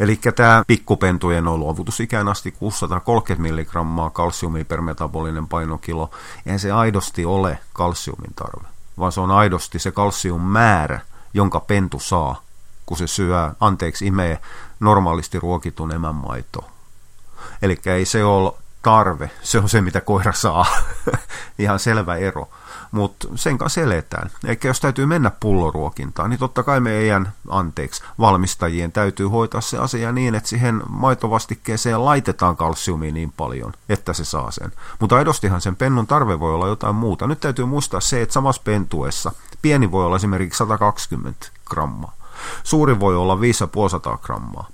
Eli 0.00 0.16
tämä 0.16 0.62
pikkupentujen 0.66 1.48
on 1.48 1.60
luovutusikään 1.60 2.28
asti 2.28 2.52
630 2.52 3.42
milligrammaa 3.42 4.10
kalsiumia 4.10 4.64
per 4.64 4.80
metabolinen 4.80 5.48
painokilo. 5.48 6.10
Eihän 6.46 6.60
se 6.60 6.72
aidosti 6.72 7.24
ole 7.24 7.58
kalsiumin 7.72 8.34
tarve, 8.36 8.68
vaan 8.98 9.12
se 9.12 9.20
on 9.20 9.30
aidosti 9.30 9.78
se 9.78 9.90
kalsiummäärä, 9.90 11.00
jonka 11.34 11.60
pentu 11.60 12.00
saa, 12.00 12.42
kun 12.86 12.96
se 12.96 13.06
syö, 13.06 13.52
anteeksi, 13.60 14.06
imee 14.06 14.40
normaalisti 14.80 15.40
ruokitun 15.40 15.92
emän 15.92 16.14
maitoa. 16.14 16.70
Eli 17.62 17.80
ei 17.86 18.04
se 18.04 18.24
ole 18.24 18.52
tarve, 18.82 19.30
se 19.42 19.58
on 19.58 19.68
se, 19.68 19.80
mitä 19.80 20.00
koira 20.00 20.32
saa. 20.32 20.66
Ihan 21.58 21.78
selvä 21.78 22.16
ero 22.16 22.48
mutta 22.92 23.28
sen 23.34 23.58
kanssa 23.58 23.80
eletään. 23.80 24.30
Eikä 24.46 24.68
jos 24.68 24.80
täytyy 24.80 25.06
mennä 25.06 25.30
pulloruokintaan, 25.40 26.30
niin 26.30 26.40
totta 26.40 26.62
kai 26.62 26.80
meidän, 26.80 27.32
anteeksi, 27.48 28.02
valmistajien 28.18 28.92
täytyy 28.92 29.26
hoitaa 29.26 29.60
se 29.60 29.78
asia 29.78 30.12
niin, 30.12 30.34
että 30.34 30.48
siihen 30.48 30.82
maitovastikkeeseen 30.88 32.04
laitetaan 32.04 32.56
kalsiumia 32.56 33.12
niin 33.12 33.32
paljon, 33.36 33.72
että 33.88 34.12
se 34.12 34.24
saa 34.24 34.50
sen. 34.50 34.72
Mutta 35.00 35.16
aidostihan 35.16 35.60
sen 35.60 35.76
pennun 35.76 36.06
tarve 36.06 36.40
voi 36.40 36.54
olla 36.54 36.68
jotain 36.68 36.94
muuta. 36.94 37.26
Nyt 37.26 37.40
täytyy 37.40 37.64
muistaa 37.64 38.00
se, 38.00 38.22
että 38.22 38.32
samassa 38.32 38.62
pentuessa 38.64 39.32
pieni 39.62 39.90
voi 39.90 40.06
olla 40.06 40.16
esimerkiksi 40.16 40.58
120 40.58 41.46
grammaa. 41.64 42.12
Suuri 42.64 43.00
voi 43.00 43.16
olla 43.16 43.40
550 43.40 44.26
grammaa. 44.26 44.68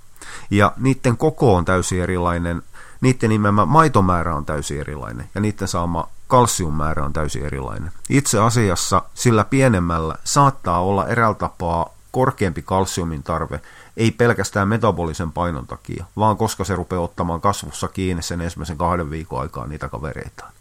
Ja 0.51 0.73
niiden 0.77 1.17
koko 1.17 1.55
on 1.55 1.65
täysin 1.65 2.01
erilainen, 2.01 2.61
niiden 3.01 3.29
nimellä 3.29 3.65
maitomäärä 3.65 4.35
on 4.35 4.45
täysin 4.45 4.79
erilainen 4.79 5.29
ja 5.35 5.41
niiden 5.41 5.67
saama 5.67 6.07
kalsiummäärä 6.29 7.05
on 7.05 7.13
täysin 7.13 7.45
erilainen. 7.45 7.91
Itse 8.09 8.39
asiassa 8.39 9.01
sillä 9.13 9.43
pienemmällä 9.43 10.15
saattaa 10.23 10.81
olla 10.81 11.07
eräällä 11.07 11.35
tapaa 11.35 11.89
korkeampi 12.11 12.61
kalsiumin 12.61 13.23
tarve, 13.23 13.61
ei 13.97 14.11
pelkästään 14.11 14.67
metabolisen 14.67 15.31
painon 15.31 15.67
takia, 15.67 16.05
vaan 16.17 16.37
koska 16.37 16.63
se 16.63 16.75
rupeaa 16.75 17.01
ottamaan 17.01 17.41
kasvussa 17.41 17.87
kiinni 17.87 18.23
sen 18.23 18.41
ensimmäisen 18.41 18.77
kahden 18.77 19.09
viikon 19.09 19.41
aikaa 19.41 19.67
niitä 19.67 19.89
kavereitaan. 19.89 20.53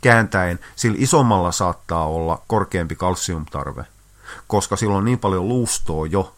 Kääntäen, 0.00 0.58
sillä 0.76 0.96
isommalla 1.00 1.52
saattaa 1.52 2.06
olla 2.06 2.42
korkeampi 2.46 2.96
kalsiumtarve, 2.96 3.86
koska 4.46 4.76
silloin 4.76 4.98
on 4.98 5.04
niin 5.04 5.18
paljon 5.18 5.48
luustoa 5.48 6.06
jo, 6.06 6.32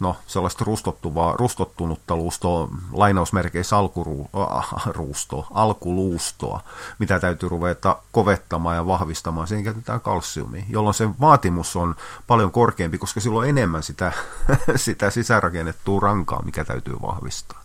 no 0.00 0.16
sellaista 0.26 0.64
rustottuvaa, 0.64 1.36
rustottunutta 1.36 2.16
luustoa, 2.16 2.68
lainausmerkeissä 2.92 3.76
alkuruustoa, 3.78 5.46
alkuluustoa, 5.50 6.60
mitä 6.98 7.20
täytyy 7.20 7.48
ruveta 7.48 7.98
kovettamaan 8.12 8.76
ja 8.76 8.86
vahvistamaan, 8.86 9.48
siihen 9.48 9.64
käytetään 9.64 10.00
kalsiumia, 10.00 10.64
jolloin 10.68 10.94
se 10.94 11.08
vaatimus 11.20 11.76
on 11.76 11.94
paljon 12.26 12.50
korkeampi, 12.50 12.98
koska 12.98 13.20
silloin 13.20 13.44
on 13.44 13.48
enemmän 13.48 13.82
sitä, 13.82 14.12
sitä 14.76 15.10
sisärakennettua 15.10 16.00
rankaa, 16.00 16.42
mikä 16.42 16.64
täytyy 16.64 16.96
vahvistaa. 17.02 17.62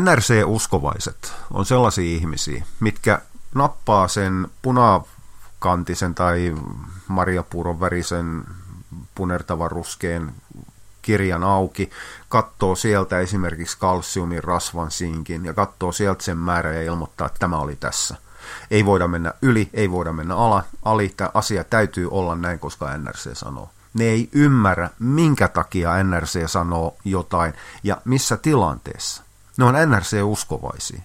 NRC-uskovaiset 0.00 1.32
on 1.50 1.66
sellaisia 1.66 2.16
ihmisiä, 2.16 2.64
mitkä 2.80 3.20
nappaa 3.54 4.08
sen 4.08 4.48
punakantisen 4.62 6.14
tai 6.14 6.54
marjapuuron 7.08 7.80
värisen 7.80 8.44
punertavan 9.14 9.70
ruskeen 9.70 10.32
kirjan 11.02 11.44
auki, 11.44 11.90
katsoo 12.28 12.74
sieltä 12.74 13.18
esimerkiksi 13.18 13.78
kalsiumin, 13.78 14.44
rasvan, 14.44 14.90
sinkin 14.90 15.44
ja 15.44 15.54
katsoo 15.54 15.92
sieltä 15.92 16.24
sen 16.24 16.38
määrä 16.38 16.72
ja 16.72 16.82
ilmoittaa, 16.82 17.26
että 17.26 17.38
tämä 17.38 17.58
oli 17.58 17.76
tässä. 17.76 18.16
Ei 18.70 18.86
voida 18.86 19.08
mennä 19.08 19.32
yli, 19.42 19.70
ei 19.72 19.90
voida 19.90 20.12
mennä 20.12 20.36
ala, 20.36 20.64
ali, 20.82 21.14
tämä 21.16 21.30
asia 21.34 21.64
täytyy 21.64 22.08
olla 22.10 22.34
näin, 22.34 22.58
koska 22.58 22.98
NRC 22.98 23.34
sanoo. 23.34 23.70
Ne 23.94 24.04
ei 24.04 24.28
ymmärrä, 24.32 24.90
minkä 24.98 25.48
takia 25.48 26.02
NRC 26.02 26.48
sanoo 26.48 26.96
jotain 27.04 27.54
ja 27.82 28.00
missä 28.04 28.36
tilanteessa. 28.36 29.22
Ne 29.56 29.64
on 29.64 29.74
NRC-uskovaisia. 29.74 31.02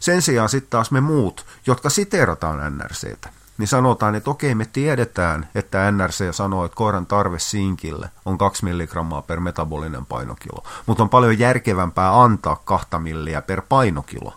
Sen 0.00 0.22
sijaan 0.22 0.48
sitten 0.48 0.70
taas 0.70 0.90
me 0.90 1.00
muut, 1.00 1.46
jotka 1.66 1.90
siteerataan 1.90 2.78
NRCtä, 2.78 3.30
niin 3.58 3.68
sanotaan, 3.68 4.14
että 4.14 4.30
okei, 4.30 4.54
me 4.54 4.66
tiedetään, 4.72 5.48
että 5.54 5.90
NRC 5.90 6.32
sanoo, 6.34 6.64
että 6.64 6.76
koiran 6.76 7.06
tarve 7.06 7.38
sinkille 7.38 8.10
on 8.24 8.38
2 8.38 8.64
milligrammaa 8.64 9.22
per 9.22 9.40
metabolinen 9.40 10.06
painokilo, 10.06 10.64
mutta 10.86 11.02
on 11.02 11.08
paljon 11.08 11.38
järkevämpää 11.38 12.22
antaa 12.22 12.56
2 12.64 12.88
milliä 12.98 13.42
per 13.42 13.62
painokilo, 13.68 14.32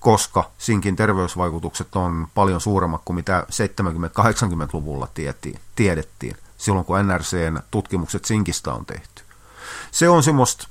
koska 0.00 0.50
sinkin 0.58 0.96
terveysvaikutukset 0.96 1.96
on 1.96 2.28
paljon 2.34 2.60
suuremmat 2.60 3.02
kuin 3.04 3.14
mitä 3.14 3.46
70-80-luvulla 3.50 5.08
tiedettiin, 5.76 6.36
silloin 6.58 6.84
kun 6.84 7.06
NRCn 7.06 7.60
tutkimukset 7.70 8.24
sinkistä 8.24 8.72
on 8.72 8.86
tehty. 8.86 9.22
Se 9.90 10.08
on 10.08 10.22
semmoista 10.22 10.68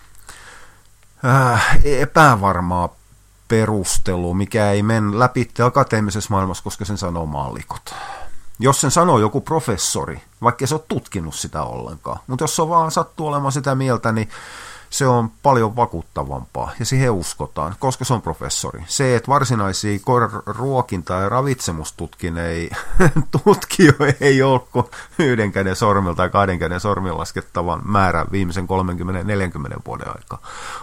äh, 1.25 1.79
epävarmaa 1.83 3.00
perustelu, 3.51 4.33
mikä 4.33 4.71
ei 4.71 4.83
mene 4.83 5.19
läpi 5.19 5.51
akateemisessa 5.65 6.27
maailmassa, 6.31 6.63
koska 6.63 6.85
sen 6.85 6.97
sanoo 6.97 7.25
maallikot. 7.25 7.93
Jos 8.59 8.81
sen 8.81 8.91
sanoo 8.91 9.19
joku 9.19 9.41
professori, 9.41 10.21
vaikka 10.41 10.67
se 10.67 10.75
ole 10.75 10.83
tutkinut 10.87 11.35
sitä 11.35 11.63
ollenkaan, 11.63 12.19
mutta 12.27 12.43
jos 12.43 12.55
se 12.55 12.61
on 12.61 12.69
vaan 12.69 12.91
sattuu 12.91 13.27
olemaan 13.27 13.51
sitä 13.51 13.75
mieltä, 13.75 14.11
niin 14.11 14.29
se 14.91 15.07
on 15.07 15.31
paljon 15.43 15.75
vakuuttavampaa 15.75 16.71
ja 16.79 16.85
siihen 16.85 17.11
uskotaan, 17.11 17.75
koska 17.79 18.05
se 18.05 18.13
on 18.13 18.21
professori. 18.21 18.83
Se, 18.87 19.15
että 19.15 19.27
varsinaisia 19.27 19.99
ruokinta- 20.45 21.13
ja 21.13 21.29
ravitsemustutkijo 21.29 22.33
ei 24.21 24.41
ole 24.43 24.61
kuin 24.71 24.85
yhden 25.19 25.51
käden 25.51 25.75
sormilla 25.75 26.15
tai 26.15 26.29
kahden 26.29 26.59
käden 26.59 26.79
sormilla 26.79 27.17
laskettavan 27.17 27.81
määrä 27.85 28.25
viimeisen 28.31 28.67
30-40 29.77 29.81
vuoden 29.85 30.07
aikaa 30.07 30.39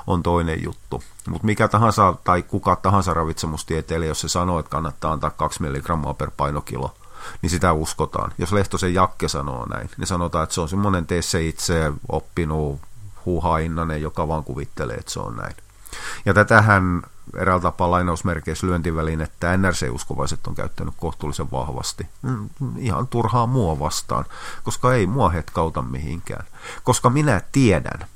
on 0.06 0.22
toinen 0.22 0.62
juttu. 0.62 1.02
Mutta 1.28 1.46
mikä 1.46 1.68
tahansa 1.68 2.14
tai 2.24 2.42
kuka 2.42 2.76
tahansa 2.76 3.14
ravitsemustieteilijä, 3.14 4.10
jos 4.10 4.20
se 4.20 4.28
sanoo, 4.28 4.58
että 4.58 4.70
kannattaa 4.70 5.12
antaa 5.12 5.30
2 5.30 5.62
milligrammaa 5.62 6.14
per 6.14 6.30
painokilo, 6.36 6.94
niin 7.42 7.50
sitä 7.50 7.72
uskotaan. 7.72 8.32
Jos 8.38 8.52
Lehtosen 8.52 8.94
Jakke 8.94 9.28
sanoo 9.28 9.66
näin, 9.66 9.90
niin 9.96 10.06
sanotaan, 10.06 10.42
että 10.42 10.54
se 10.54 10.60
on 10.60 10.68
semmoinen 10.68 11.06
tee 11.06 11.22
se 11.22 11.46
itse 11.46 11.92
oppinut 12.08 12.80
huuhainnanen, 13.28 14.02
joka 14.02 14.28
vaan 14.28 14.44
kuvittelee, 14.44 14.96
että 14.96 15.12
se 15.12 15.20
on 15.20 15.36
näin. 15.36 15.56
Ja 16.26 16.34
tätähän 16.34 17.02
eräällä 17.36 17.62
tapaa 17.62 17.90
lainausmerkeissä 17.90 18.66
että 19.20 19.56
NRC-uskovaiset 19.56 20.46
on 20.46 20.54
käyttänyt 20.54 20.94
kohtuullisen 20.96 21.50
vahvasti. 21.50 22.06
Mm, 22.22 22.48
ihan 22.76 23.08
turhaa 23.08 23.46
mua 23.46 23.78
vastaan, 23.78 24.24
koska 24.62 24.94
ei 24.94 25.06
mua 25.06 25.28
hetkauta 25.28 25.82
mihinkään. 25.82 26.46
Koska 26.84 27.10
minä 27.10 27.40
tiedän 27.52 28.06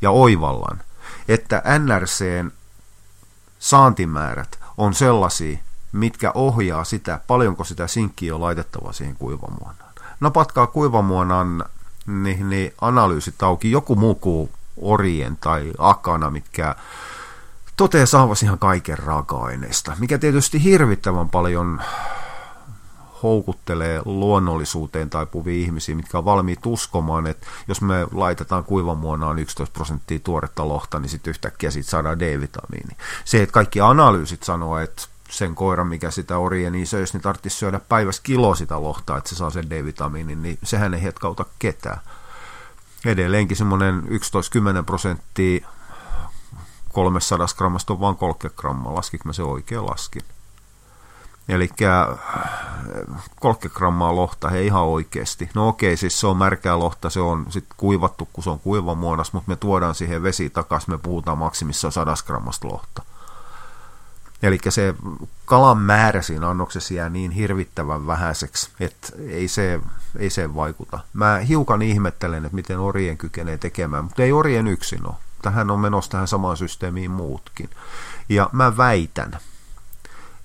ja 0.00 0.10
oivallan, 0.10 0.80
että 1.28 1.62
NRCn 1.78 2.50
saantimäärät 3.58 4.58
on 4.76 4.94
sellaisia, 4.94 5.58
mitkä 5.92 6.32
ohjaa 6.34 6.84
sitä, 6.84 7.20
paljonko 7.26 7.64
sitä 7.64 7.86
sinkkiä 7.86 8.34
on 8.34 8.40
laitettava 8.40 8.92
siihen 8.92 9.16
kuivamuonaan. 9.16 9.88
Napatkaa 10.20 10.66
kuivamuonan 10.66 11.64
niin, 12.08 12.50
niin 12.50 12.74
analyysit 12.80 13.42
auki, 13.42 13.70
joku 13.70 13.94
muu 13.94 14.14
kuin 14.14 14.50
Orien 14.76 15.36
tai 15.36 15.72
Akana, 15.78 16.30
mitkä 16.30 16.74
toteaa 17.76 18.06
saavasi 18.06 18.44
ihan 18.44 18.58
kaiken 18.58 18.98
raaka-aineista, 18.98 19.96
mikä 19.98 20.18
tietysti 20.18 20.64
hirvittävän 20.64 21.28
paljon 21.28 21.80
houkuttelee 23.22 24.02
luonnollisuuteen 24.04 25.10
taipuvia 25.10 25.54
ihmisiä, 25.54 25.94
mitkä 25.94 26.18
on 26.18 26.24
valmiit 26.24 26.66
uskomaan, 26.66 27.26
että 27.26 27.46
jos 27.68 27.80
me 27.80 28.06
laitetaan 28.12 28.64
kuivamuonaan 28.64 29.38
11 29.38 29.72
prosenttia 29.72 30.18
tuoretta 30.18 30.68
lohta, 30.68 30.98
niin 30.98 31.10
sitten 31.10 31.30
yhtäkkiä 31.30 31.70
siitä 31.70 31.90
saadaan 31.90 32.20
D-vitamiini. 32.20 32.96
Se, 33.24 33.42
että 33.42 33.52
kaikki 33.52 33.80
analyysit 33.80 34.42
sanoo, 34.42 34.78
että 34.78 35.02
sen 35.30 35.54
koiran, 35.54 35.86
mikä 35.86 36.10
sitä 36.10 36.38
orien 36.38 36.72
niin 36.72 36.86
söisi, 36.86 37.12
niin 37.12 37.22
tarvitsisi 37.22 37.56
syödä 37.56 37.80
päivässä 37.88 38.22
kilo 38.22 38.54
sitä 38.54 38.82
lohtaa, 38.82 39.18
että 39.18 39.30
se 39.30 39.36
saa 39.36 39.50
sen 39.50 39.70
D-vitamiinin, 39.70 40.42
niin 40.42 40.58
sehän 40.62 40.94
ei 40.94 41.02
hetkauta 41.02 41.44
ketään. 41.58 42.00
Edelleenkin 43.04 43.56
semmoinen 43.56 44.02
11-10 44.80 44.84
prosenttia 44.86 45.66
300 46.92 47.46
grammasta 47.56 47.92
on 47.92 48.00
vain 48.00 48.16
30 48.16 48.60
grammaa, 48.60 48.94
laskiko 48.94 49.22
mä 49.24 49.32
se 49.32 49.42
oikein 49.42 49.86
laskin. 49.86 50.22
Eli 51.48 51.68
30 53.40 53.78
grammaa 53.78 54.16
lohta, 54.16 54.48
he 54.48 54.62
ihan 54.62 54.82
oikeasti. 54.82 55.50
No 55.54 55.68
okei, 55.68 55.96
siis 55.96 56.20
se 56.20 56.26
on 56.26 56.36
märkää 56.36 56.78
lohta, 56.78 57.10
se 57.10 57.20
on 57.20 57.46
sitten 57.50 57.76
kuivattu, 57.76 58.28
kun 58.32 58.44
se 58.44 58.50
on 58.50 58.60
kuivamuodossa, 58.60 59.30
mutta 59.34 59.50
me 59.50 59.56
tuodaan 59.56 59.94
siihen 59.94 60.22
vesi 60.22 60.50
takaisin, 60.50 60.90
me 60.90 60.98
puhutaan 60.98 61.38
maksimissaan 61.38 61.92
100 61.92 62.14
grammasta 62.26 62.68
lohta. 62.68 63.02
Eli 64.42 64.58
se 64.68 64.94
kalan 65.44 65.78
määrä 65.78 66.22
siinä 66.22 66.48
annoksessa 66.48 66.94
jää 66.94 67.08
niin 67.08 67.30
hirvittävän 67.30 68.06
vähäiseksi, 68.06 68.70
että 68.80 69.08
ei 69.28 69.48
se, 69.48 69.80
ei 70.18 70.30
se 70.30 70.54
vaikuta. 70.54 70.98
Mä 71.12 71.38
hiukan 71.38 71.82
ihmettelen, 71.82 72.44
että 72.44 72.56
miten 72.56 72.78
orien 72.78 73.18
kykenee 73.18 73.58
tekemään, 73.58 74.04
mutta 74.04 74.22
ei 74.22 74.32
orien 74.32 74.66
yksin 74.66 75.06
ole. 75.06 75.14
Tähän 75.42 75.70
on 75.70 75.80
menossa 75.80 76.10
tähän 76.10 76.28
samaan 76.28 76.56
systeemiin 76.56 77.10
muutkin. 77.10 77.70
Ja 78.28 78.50
mä 78.52 78.76
väitän, 78.76 79.38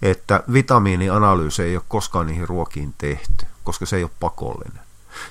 että 0.02 0.44
vitamiinianalyysi 0.54 1.64
ei 1.64 1.76
ole 1.76 1.86
koskaan 1.88 2.28
niihin 2.28 2.50
ruokiin 2.50 2.94
tehty, 2.98 3.46
koska 3.64 3.86
se 3.86 3.96
ei 3.96 4.04
ole 4.04 4.12
pakollinen. 4.20 4.84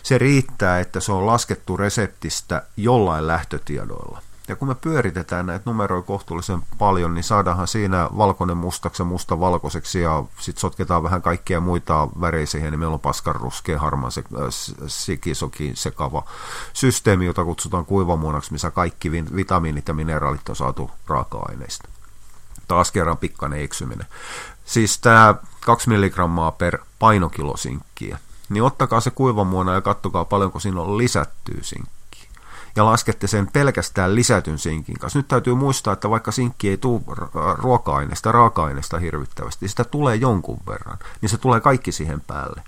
Se 0.03 0.19
riittää, 0.19 0.81
että 0.81 1.01
se 1.01 1.13
on 1.13 1.27
laskettu 1.27 1.77
reseptistä 1.77 2.63
jollain 2.77 3.27
lähtötiedoilla. 3.27 4.23
Ja 4.49 4.57
kun 4.57 4.69
me 4.69 4.75
pyöritetään 4.75 5.47
näitä 5.47 5.63
numeroja 5.67 6.03
kohtuullisen 6.03 6.63
paljon, 6.79 7.15
niin 7.15 7.25
saadaanhan 7.25 7.69
siinä 7.69 8.09
valkoinen 8.17 8.57
mustaksi 8.57 9.03
ja 9.03 9.07
musta 9.07 9.41
valkoiseksi 9.41 10.01
ja 10.01 10.25
sitten 10.39 10.61
sotketaan 10.61 11.03
vähän 11.03 11.23
kaikkia 11.23 11.61
muita 11.61 12.09
väreisiä 12.21 12.53
siihen, 12.53 12.73
niin 12.73 12.79
meillä 12.79 12.95
on 12.95 13.01
paskan 13.01 13.35
ruskea, 13.35 13.79
harmaa, 13.79 14.11
se, 14.11 14.25
äh, 14.35 14.47
sikisoki 14.87 15.73
sekava 15.75 16.23
systeemi, 16.73 17.27
jota 17.27 17.45
kutsutaan 17.45 17.85
kuivamuonaksi, 17.85 18.53
missä 18.53 18.71
kaikki 18.71 19.13
vitamiinit 19.13 19.89
ja 19.89 19.95
mineraalit 19.95 20.49
on 20.49 20.57
saatu 20.57 20.91
raaka-aineista. 21.07 21.89
Taas 22.69 22.93
kerran 22.93 23.19
pikkainen 23.19 23.61
eksyminen. 23.61 24.07
Siis 24.65 24.99
tämä 24.99 25.35
2 25.61 25.89
milligrammaa 25.89 26.53
per 26.53 26.79
painokilo 26.99 27.57
sinkkiä, 27.57 28.19
niin 28.49 28.63
ottakaa 28.63 29.01
se 29.01 29.11
kuivamuona 29.11 29.75
ja 29.75 29.81
kattokaa 29.81 30.25
paljonko 30.25 30.61
siinä 30.61 30.81
on 30.81 30.99
lisättyä 30.99 31.59
sinkkiä 31.63 32.02
ja 32.77 32.85
laskette 32.85 33.27
sen 33.27 33.47
pelkästään 33.53 34.15
lisätyn 34.15 34.59
sinkin 34.59 34.99
kanssa. 34.99 35.19
Nyt 35.19 35.29
täytyy 35.29 35.55
muistaa, 35.55 35.93
että 35.93 36.11
vaikka 36.11 36.33
sinkki 36.33 36.69
ei 36.69 36.77
tule 36.77 37.03
ruoka-aineesta, 37.59 38.33
raaka-aineesta 38.33 38.99
hirvittävästi, 38.99 39.69
sitä 39.69 39.85
tulee 39.85 40.17
jonkun 40.17 40.61
verran, 40.67 40.99
niin 41.21 41.29
se 41.29 41.39
tulee 41.39 41.61
kaikki 41.61 41.93
siihen 41.93 42.21
päälle. 42.21 42.63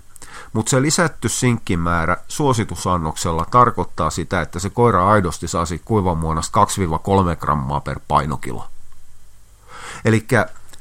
Mutta 0.53 0.69
se 0.69 0.81
lisätty 0.81 1.29
sinkkimäärä 1.29 2.17
suositusannoksella 2.27 3.45
tarkoittaa 3.51 4.09
sitä, 4.09 4.41
että 4.41 4.59
se 4.59 4.69
koira 4.69 5.09
aidosti 5.09 5.47
saisi 5.47 5.81
kuivamuonasta 5.85 6.65
2-3 7.33 7.35
grammaa 7.39 7.81
per 7.81 7.99
painokilo. 8.07 8.67
Eli 10.05 10.27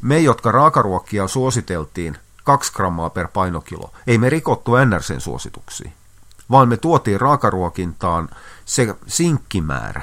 me, 0.00 0.18
jotka 0.18 0.52
raakaruokkia 0.52 1.28
suositeltiin 1.28 2.18
2 2.44 2.72
grammaa 2.72 3.10
per 3.10 3.28
painokilo, 3.28 3.92
ei 4.06 4.18
me 4.18 4.30
rikottu 4.30 4.72
NRCn 4.84 5.20
suosituksia, 5.20 5.90
vaan 6.50 6.68
me 6.68 6.76
tuotiin 6.76 7.20
raakaruokintaan 7.20 8.28
se 8.64 8.94
sinkkimäärä, 9.06 10.02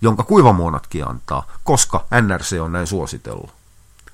jonka 0.00 0.22
kuivamuonatkin 0.22 1.08
antaa, 1.08 1.46
koska 1.64 2.06
NRC 2.20 2.60
on 2.60 2.72
näin 2.72 2.86
suositellut. 2.86 3.60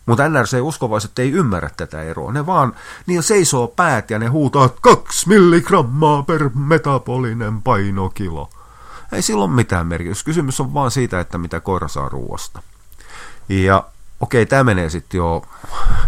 Mutta 0.07 0.29
NRC-uskovaiset 0.29 1.19
ei 1.19 1.31
ymmärrä 1.33 1.71
tätä 1.77 2.03
eroa. 2.03 2.33
Ne 2.33 2.47
vaan, 2.47 2.77
niin 3.07 3.23
seisoo 3.23 3.69
päät 3.69 4.11
ja 4.11 4.19
ne 4.19 4.27
huutaa 4.27 4.69
2 4.69 5.29
milligrammaa 5.29 6.23
per 6.23 6.51
metabolinen 6.55 7.63
painokilo. 7.63 8.51
Ei 9.13 9.23
silloin 9.23 9.51
mitään 9.51 9.87
merkitystä. 9.87 10.25
Kysymys 10.25 10.61
on 10.61 10.75
vaan 10.75 10.91
siitä, 10.91 11.21
että 11.21 11.39
mitä 11.39 11.61
koira 11.61 11.89
saa 11.89 12.09
ruoasta. 12.09 12.63
Ja 13.49 13.85
okei, 14.21 14.47
tämä 14.47 14.65
menee 14.65 14.91
sitten 14.91 15.19
jo 15.19 15.43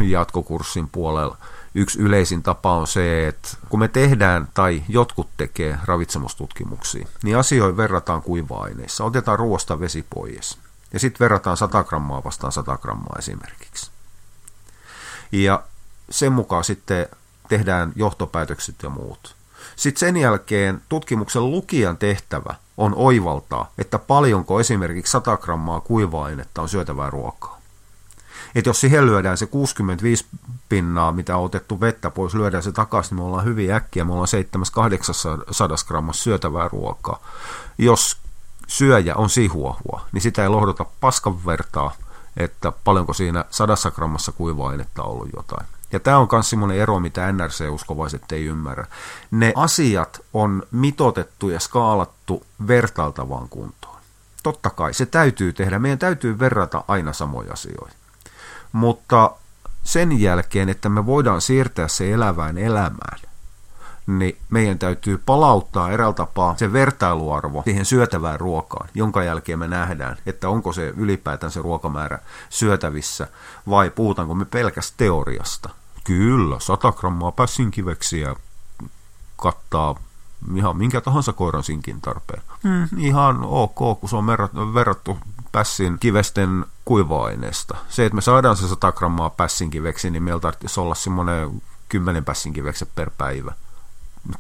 jatkokurssin 0.01 0.89
puolella 0.89 1.37
yksi 1.79 1.99
yleisin 1.99 2.43
tapa 2.43 2.77
on 2.77 2.87
se, 2.87 3.29
että 3.29 3.49
kun 3.69 3.81
me 3.81 3.89
tehdään 3.89 4.49
tai 4.55 4.83
jotkut 4.89 5.29
tekee 5.37 5.79
ravitsemustutkimuksia, 5.85 7.09
niin 7.23 7.37
asioihin 7.37 7.77
verrataan 7.77 8.23
kuiva-aineissa. 8.23 9.05
Otetaan 9.05 9.39
ruoasta 9.39 9.81
vesi 9.81 10.07
pois 10.15 10.59
ja 10.93 10.99
sitten 10.99 11.21
verrataan 11.21 11.57
100 11.57 11.85
grammaa 11.85 12.25
vastaan 12.25 12.53
100 12.53 12.77
grammaa 12.77 13.17
esimerkiksi. 13.19 13.91
Ja 15.33 15.63
sen 16.11 16.33
mukaan 16.33 16.65
sitten 16.65 17.07
tehdään 17.49 17.93
johtopäätökset 17.97 18.75
ja 18.83 18.89
muut. 18.89 19.37
Sitten 19.77 20.01
sen 20.01 20.17
jälkeen 20.17 20.83
tutkimuksen 20.89 21.51
lukijan 21.51 21.97
tehtävä 21.97 22.55
on 22.77 22.95
oivaltaa, 22.97 23.73
että 23.79 23.99
paljonko 23.99 24.61
esimerkiksi 24.61 25.11
100 25.11 25.37
grammaa 25.37 25.81
kuiva-ainetta 25.81 26.63
on 26.63 26.69
syötävää 26.69 27.11
ruokaa 27.11 27.58
että 28.55 28.71
jos 28.71 28.81
siihen 28.81 29.07
lyödään 29.07 29.39
se 29.39 29.47
65 29.47 30.27
pinnaa, 30.69 31.13
mitä 31.13 31.37
on 31.37 31.45
otettu 31.45 31.81
vettä 31.81 32.11
pois, 32.11 32.35
lyödään 32.35 32.63
se 32.63 32.73
takaisin, 32.73 33.17
niin 33.17 33.23
me 33.23 33.27
ollaan 33.27 33.45
hyvin 33.45 33.73
äkkiä, 33.73 34.05
me 34.05 34.13
ollaan 34.13 34.29
700-800 35.85 35.89
grammassa 35.89 36.23
syötävää 36.23 36.69
ruokaa. 36.69 37.21
Jos 37.79 38.17
syöjä 38.67 39.15
on 39.15 39.31
sihuahua, 39.31 40.01
niin 40.13 40.23
sitä 40.23 40.43
ei 40.43 40.49
lohdota 40.49 40.87
paskan 41.01 41.47
vertaa, 41.47 41.95
että 42.37 42.73
paljonko 42.85 43.13
siinä 43.13 43.45
sadassa 43.51 43.91
grammassa 43.91 44.33
kuiva-ainetta 44.33 45.03
on 45.03 45.11
ollut 45.11 45.29
jotain. 45.37 45.67
Ja 45.93 46.01
tämä 46.01 46.19
on 46.19 46.29
myös 46.33 46.51
semmoinen 46.51 46.79
ero, 46.79 47.01
mitä 47.01 47.33
NRC-uskovaiset 47.33 48.33
ei 48.33 48.45
ymmärrä. 48.45 48.87
Ne 49.31 49.53
asiat 49.57 50.21
on 50.35 50.63
mitotettu 50.71 51.49
ja 51.49 51.61
skaalattu 51.61 52.43
vertailtavaan 52.69 53.49
kuntoon. 53.49 53.99
Totta 54.43 54.71
kai 54.71 54.95
se 54.95 55.07
täytyy 55.07 55.53
tehdä. 55.53 55.79
Meidän 55.79 55.99
täytyy 55.99 56.39
verrata 56.39 56.85
aina 56.89 57.13
samoja 57.13 57.53
asioita. 57.53 57.97
Mutta 58.73 59.31
sen 59.85 60.21
jälkeen, 60.21 60.69
että 60.69 60.89
me 60.89 61.07
voidaan 61.07 61.41
siirtää 61.41 61.89
se 61.89 62.13
elävään 62.13 62.59
elämään, 62.59 63.19
niin 64.07 64.39
meidän 64.51 64.79
täytyy 64.79 65.19
palauttaa 65.27 65.91
eräällä 65.91 66.15
tapaa 66.15 66.57
se 66.57 66.73
vertailuarvo 66.73 67.63
siihen 67.65 67.85
syötävään 67.85 68.41
ruokaan, 68.41 68.89
jonka 68.95 69.23
jälkeen 69.23 69.59
me 69.59 69.69
nähdään, 69.69 70.17
että 70.27 70.49
onko 70.49 70.73
se 70.73 70.95
ylipäätään 70.97 71.53
se 71.53 71.63
ruokamäärä 71.63 72.19
syötävissä 72.51 73.27
vai 73.69 73.91
puhutaanko 73.91 74.35
me 74.35 74.45
pelkästä 74.45 74.95
teoriasta. 74.97 75.71
Kyllä, 76.05 76.61
100 76.61 76.93
grammaa 76.93 77.33
pässinkiveksiä 77.33 78.35
kattaa 79.37 79.95
ihan 80.55 80.77
minkä 80.77 81.01
tahansa 81.01 81.33
koiran 81.33 81.63
sinkin 81.63 82.01
tarpeen. 82.01 82.43
Mm, 82.63 82.89
ihan 82.99 83.39
ok, 83.45 84.01
kun 84.01 84.09
se 84.09 84.17
on 84.17 84.27
verrattu 84.75 85.19
pässin 85.53 85.99
kivesten 85.99 86.67
kuiva-aineesta. 86.85 87.77
Se, 87.89 88.07
että 88.07 88.15
me 88.15 88.21
saadaan 88.21 88.57
se 88.57 88.69
100 88.69 88.93
grammaa 88.93 89.31
pässin 89.31 89.71
kiveksi, 89.71 90.11
niin 90.11 90.23
meillä 90.23 90.41
tarvitsisi 90.41 90.81
olla 90.81 90.95
semmoinen 90.95 91.63
10 91.89 92.25
pässin 92.25 92.53
kivekset 92.53 92.89
per 92.95 93.11
päivä. 93.19 93.53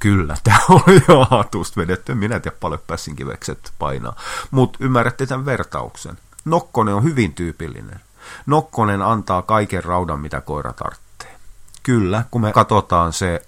Kyllä, 0.01 0.37
tämä 0.44 0.59
oli 0.68 1.03
jo 1.09 1.27
hatusta 1.31 1.81
vedetty. 1.81 2.14
Minä 2.14 2.40
tiedä 2.40 2.57
paljon 2.61 2.81
pässinkivekset 2.87 3.73
painaa. 3.79 4.16
Mutta 4.51 4.79
ymmärrätte 4.83 5.27
tämän 5.27 5.47
vertauksen. 5.47 6.18
Nokkonen 6.44 6.94
on 6.94 7.03
hyvin 7.03 7.35
tyypillinen. 7.35 8.01
Nokkonen 8.47 9.03
antaa 9.03 9.42
kaiken 9.42 9.85
raudan, 9.85 10.21
mitä 10.21 10.40
koira 10.40 10.73
tarvitsee. 10.73 11.37
Kyllä, 11.83 12.25
kun 12.31 12.40
me 12.40 12.53
katsotaan 12.53 13.12
se 13.12 13.47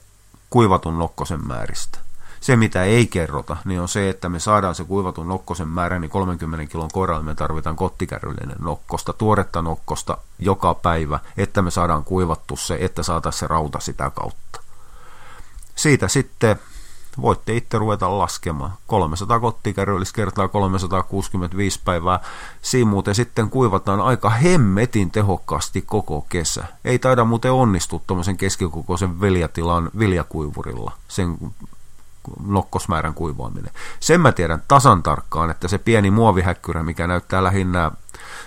kuivatun 0.50 0.98
nokkosen 0.98 1.46
määristä. 1.46 1.98
Se, 2.40 2.56
mitä 2.56 2.84
ei 2.84 3.06
kerrota, 3.06 3.56
niin 3.64 3.80
on 3.80 3.88
se, 3.88 4.08
että 4.08 4.28
me 4.28 4.38
saadaan 4.38 4.74
se 4.74 4.84
kuivatun 4.84 5.28
nokkosen 5.28 5.68
määrä, 5.68 5.98
niin 5.98 6.10
30 6.10 6.72
kilon 6.72 6.90
koiralle 6.92 7.24
me 7.24 7.34
tarvitaan 7.34 7.76
kottikärryllinen 7.76 8.56
nokkosta, 8.60 9.12
tuoretta 9.12 9.62
nokkosta 9.62 10.18
joka 10.38 10.74
päivä, 10.74 11.18
että 11.36 11.62
me 11.62 11.70
saadaan 11.70 12.04
kuivattu 12.04 12.56
se, 12.56 12.78
että 12.80 13.02
saataisiin 13.02 13.40
se 13.40 13.46
rauta 13.46 13.80
sitä 13.80 14.10
kautta. 14.10 14.60
Siitä 15.74 16.08
sitten 16.08 16.58
voitte 17.22 17.56
itse 17.56 17.78
ruveta 17.78 18.18
laskemaan. 18.18 18.72
300 18.86 19.40
kottikärryllis 19.40 20.12
kertaa 20.12 20.48
365 20.48 21.80
päivää. 21.84 22.20
Siinä 22.62 22.90
muuten 22.90 23.14
sitten 23.14 23.50
kuivataan 23.50 24.00
aika 24.00 24.30
hemmetin 24.30 25.10
tehokkaasti 25.10 25.82
koko 25.82 26.26
kesä. 26.28 26.64
Ei 26.84 26.98
taida 26.98 27.24
muuten 27.24 27.52
onnistua 27.52 28.00
tuommoisen 28.06 28.36
keskikokoisen 28.36 29.20
viljatilan 29.20 29.90
viljakuivurilla, 29.98 30.92
sen 31.08 31.38
nokkosmäärän 32.46 33.14
kuivaaminen. 33.14 33.72
Sen 34.00 34.20
mä 34.20 34.32
tiedän 34.32 34.62
tasan 34.68 35.02
tarkkaan, 35.02 35.50
että 35.50 35.68
se 35.68 35.78
pieni 35.78 36.10
muovihäkkyrä, 36.10 36.82
mikä 36.82 37.06
näyttää 37.06 37.44
lähinnä 37.44 37.90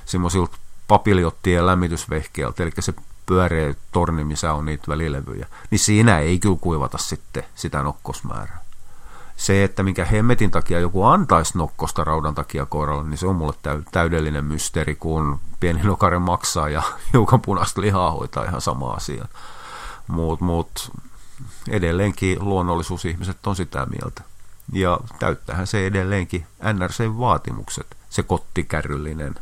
semmoisilta 0.06 0.58
papiljottien 0.88 1.66
lämmitysvehkeeltä, 1.66 2.64
eli 2.64 2.72
se 2.80 2.94
pyöreä 3.26 3.74
torni, 3.92 4.24
missä 4.24 4.54
on 4.54 4.66
niitä 4.66 4.84
välilevyjä, 4.88 5.48
niin 5.72 5.80
siinä 5.80 6.20
ei 6.20 6.40
kyllä 6.40 6.58
kuivata 6.62 6.98
sitten 6.98 7.44
sitä 7.56 7.84
nokkosmäärää. 7.84 8.64
Se, 9.38 9.64
että 9.64 9.84
minkä 9.84 10.06
hemmetin 10.06 10.52
takia 10.52 10.80
joku 10.80 11.04
antaisi 11.04 11.58
nokkosta 11.58 12.04
raudan 12.04 12.36
takia 12.36 12.66
koiralle, 12.66 13.10
niin 13.10 13.18
se 13.18 13.28
on 13.28 13.36
mulle 13.36 13.54
täydellinen 13.92 14.46
mysteeri, 14.46 14.96
kun 14.96 15.40
pieni 15.60 15.84
nokare 15.84 16.20
maksaa 16.20 16.70
ja 16.70 16.84
hiukan 17.14 17.42
punaista 17.42 17.82
lihaa 17.82 18.12
hoitaa 18.12 18.44
ihan 18.44 18.62
sama 18.62 18.92
asia. 18.92 19.26
Mutta 20.08 20.46
mut, 20.46 20.92
edelleenkin 21.70 22.38
luonnollisuusihmiset 22.42 23.48
on 23.48 23.56
sitä 23.56 23.86
mieltä. 23.86 24.22
Ja 24.74 25.00
täyttähän 25.20 25.68
se 25.68 25.88
edelleenkin 25.88 26.48
NRC-vaatimukset, 26.74 27.98
se 28.10 28.24
kottikärryllinen 28.24 29.36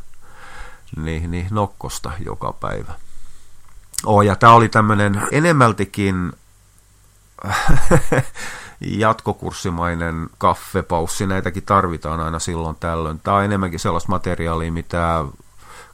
niin, 0.96 1.30
niin 1.30 1.46
nokkosta 1.50 2.12
joka 2.24 2.52
päivä. 2.52 2.94
Oh, 4.06 4.22
ja 4.22 4.36
tämä 4.36 4.54
oli 4.54 4.68
tämmöinen 4.68 5.22
enemmältikin 5.30 6.32
jatkokurssimainen 8.80 10.30
kaffepaussi. 10.38 11.26
Näitäkin 11.26 11.62
tarvitaan 11.62 12.20
aina 12.20 12.38
silloin 12.38 12.76
tällöin. 12.80 13.20
Tämä 13.20 13.36
on 13.36 13.44
enemmänkin 13.44 13.80
sellaista 13.80 14.12
materiaalia, 14.12 14.72
mitä 14.72 15.24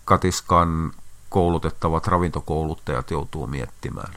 katiskan 0.04 0.92
koulutettavat 1.28 2.06
ravintokouluttajat 2.06 3.10
joutuu 3.10 3.46
miettimään. 3.46 4.14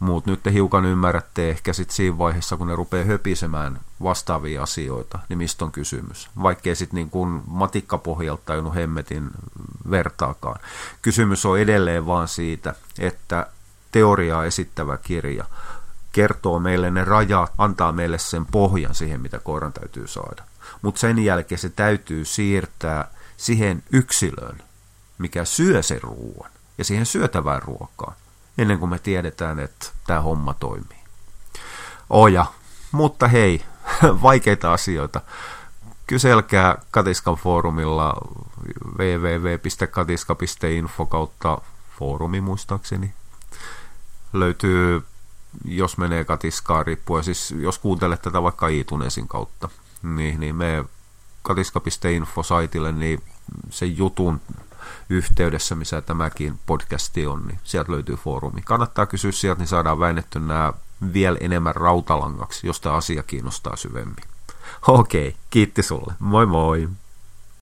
Mutta 0.00 0.30
nyt 0.30 0.42
te 0.42 0.52
hiukan 0.52 0.84
ymmärrätte 0.84 1.50
ehkä 1.50 1.72
sitten 1.72 1.96
siinä 1.96 2.18
vaiheessa, 2.18 2.56
kun 2.56 2.66
ne 2.66 2.76
rupeaa 2.76 3.04
höpisemään 3.04 3.80
vastaavia 4.02 4.62
asioita, 4.62 5.18
niin 5.28 5.38
mistä 5.38 5.64
on 5.64 5.72
kysymys. 5.72 6.30
Vaikkei 6.42 6.76
sitten 6.76 6.94
niin 6.94 7.10
kuin 7.10 7.42
matikkapohjalta 7.46 8.42
tajunnut 8.46 8.74
hemmetin 8.74 9.30
vertaakaan. 9.90 10.60
Kysymys 11.02 11.46
on 11.46 11.58
edelleen 11.58 12.06
vaan 12.06 12.28
siitä, 12.28 12.74
että 12.98 13.46
teoriaa 13.92 14.44
esittävä 14.44 14.96
kirja 14.96 15.44
kertoo 16.12 16.58
meille 16.58 16.90
ne 16.90 17.04
rajat, 17.04 17.52
antaa 17.58 17.92
meille 17.92 18.18
sen 18.18 18.46
pohjan 18.46 18.94
siihen, 18.94 19.20
mitä 19.20 19.38
koiran 19.38 19.72
täytyy 19.72 20.06
saada. 20.06 20.42
Mutta 20.82 21.00
sen 21.00 21.18
jälkeen 21.18 21.58
se 21.58 21.68
täytyy 21.68 22.24
siirtää 22.24 23.08
siihen 23.36 23.82
yksilöön, 23.92 24.62
mikä 25.18 25.44
syö 25.44 25.82
sen 25.82 26.02
ruoan, 26.02 26.50
ja 26.78 26.84
siihen 26.84 27.06
syötävään 27.06 27.62
ruokaan 27.62 28.14
ennen 28.60 28.78
kuin 28.78 28.90
me 28.90 28.98
tiedetään, 28.98 29.60
että 29.60 29.86
tämä 30.06 30.20
homma 30.20 30.54
toimii. 30.54 31.00
Oja, 32.10 32.46
mutta 32.92 33.28
hei, 33.28 33.64
vaikeita 34.22 34.72
asioita. 34.72 35.20
Kyselkää 36.06 36.78
Katiskan 36.90 37.34
foorumilla 37.34 38.14
www.katiska.info 38.98 41.06
kautta 41.06 41.58
foorumi 41.98 42.40
muistaakseni. 42.40 43.12
Löytyy, 44.32 45.02
jos 45.64 45.98
menee 45.98 46.24
Katiskaan, 46.24 46.86
riippuen 46.86 47.24
siis 47.24 47.50
jos 47.50 47.78
kuuntelet 47.78 48.22
tätä 48.22 48.42
vaikka 48.42 48.68
iTunesin 48.68 49.28
kautta, 49.28 49.68
niin, 50.02 50.40
niin 50.40 50.56
me 50.56 50.84
katiska.info-saitille, 51.42 52.92
niin 52.92 53.22
sen 53.70 53.96
jutun 53.96 54.40
yhteydessä, 55.10 55.74
missä 55.74 56.00
tämäkin 56.00 56.58
podcasti 56.66 57.26
on, 57.26 57.46
niin 57.46 57.58
sieltä 57.64 57.92
löytyy 57.92 58.16
foorumi. 58.16 58.60
Kannattaa 58.64 59.06
kysyä 59.06 59.32
sieltä, 59.32 59.58
niin 59.58 59.68
saadaan 59.68 60.00
väännetty 60.00 60.40
nämä 60.40 60.72
vielä 61.12 61.38
enemmän 61.40 61.74
rautalangaksi, 61.74 62.66
jos 62.66 62.80
tämä 62.80 62.94
asia 62.94 63.22
kiinnostaa 63.22 63.76
syvemmin. 63.76 64.24
Okei, 64.88 65.36
kiitti 65.50 65.82
sulle. 65.82 66.14
Moi 66.18 66.46
moi! 66.46 66.88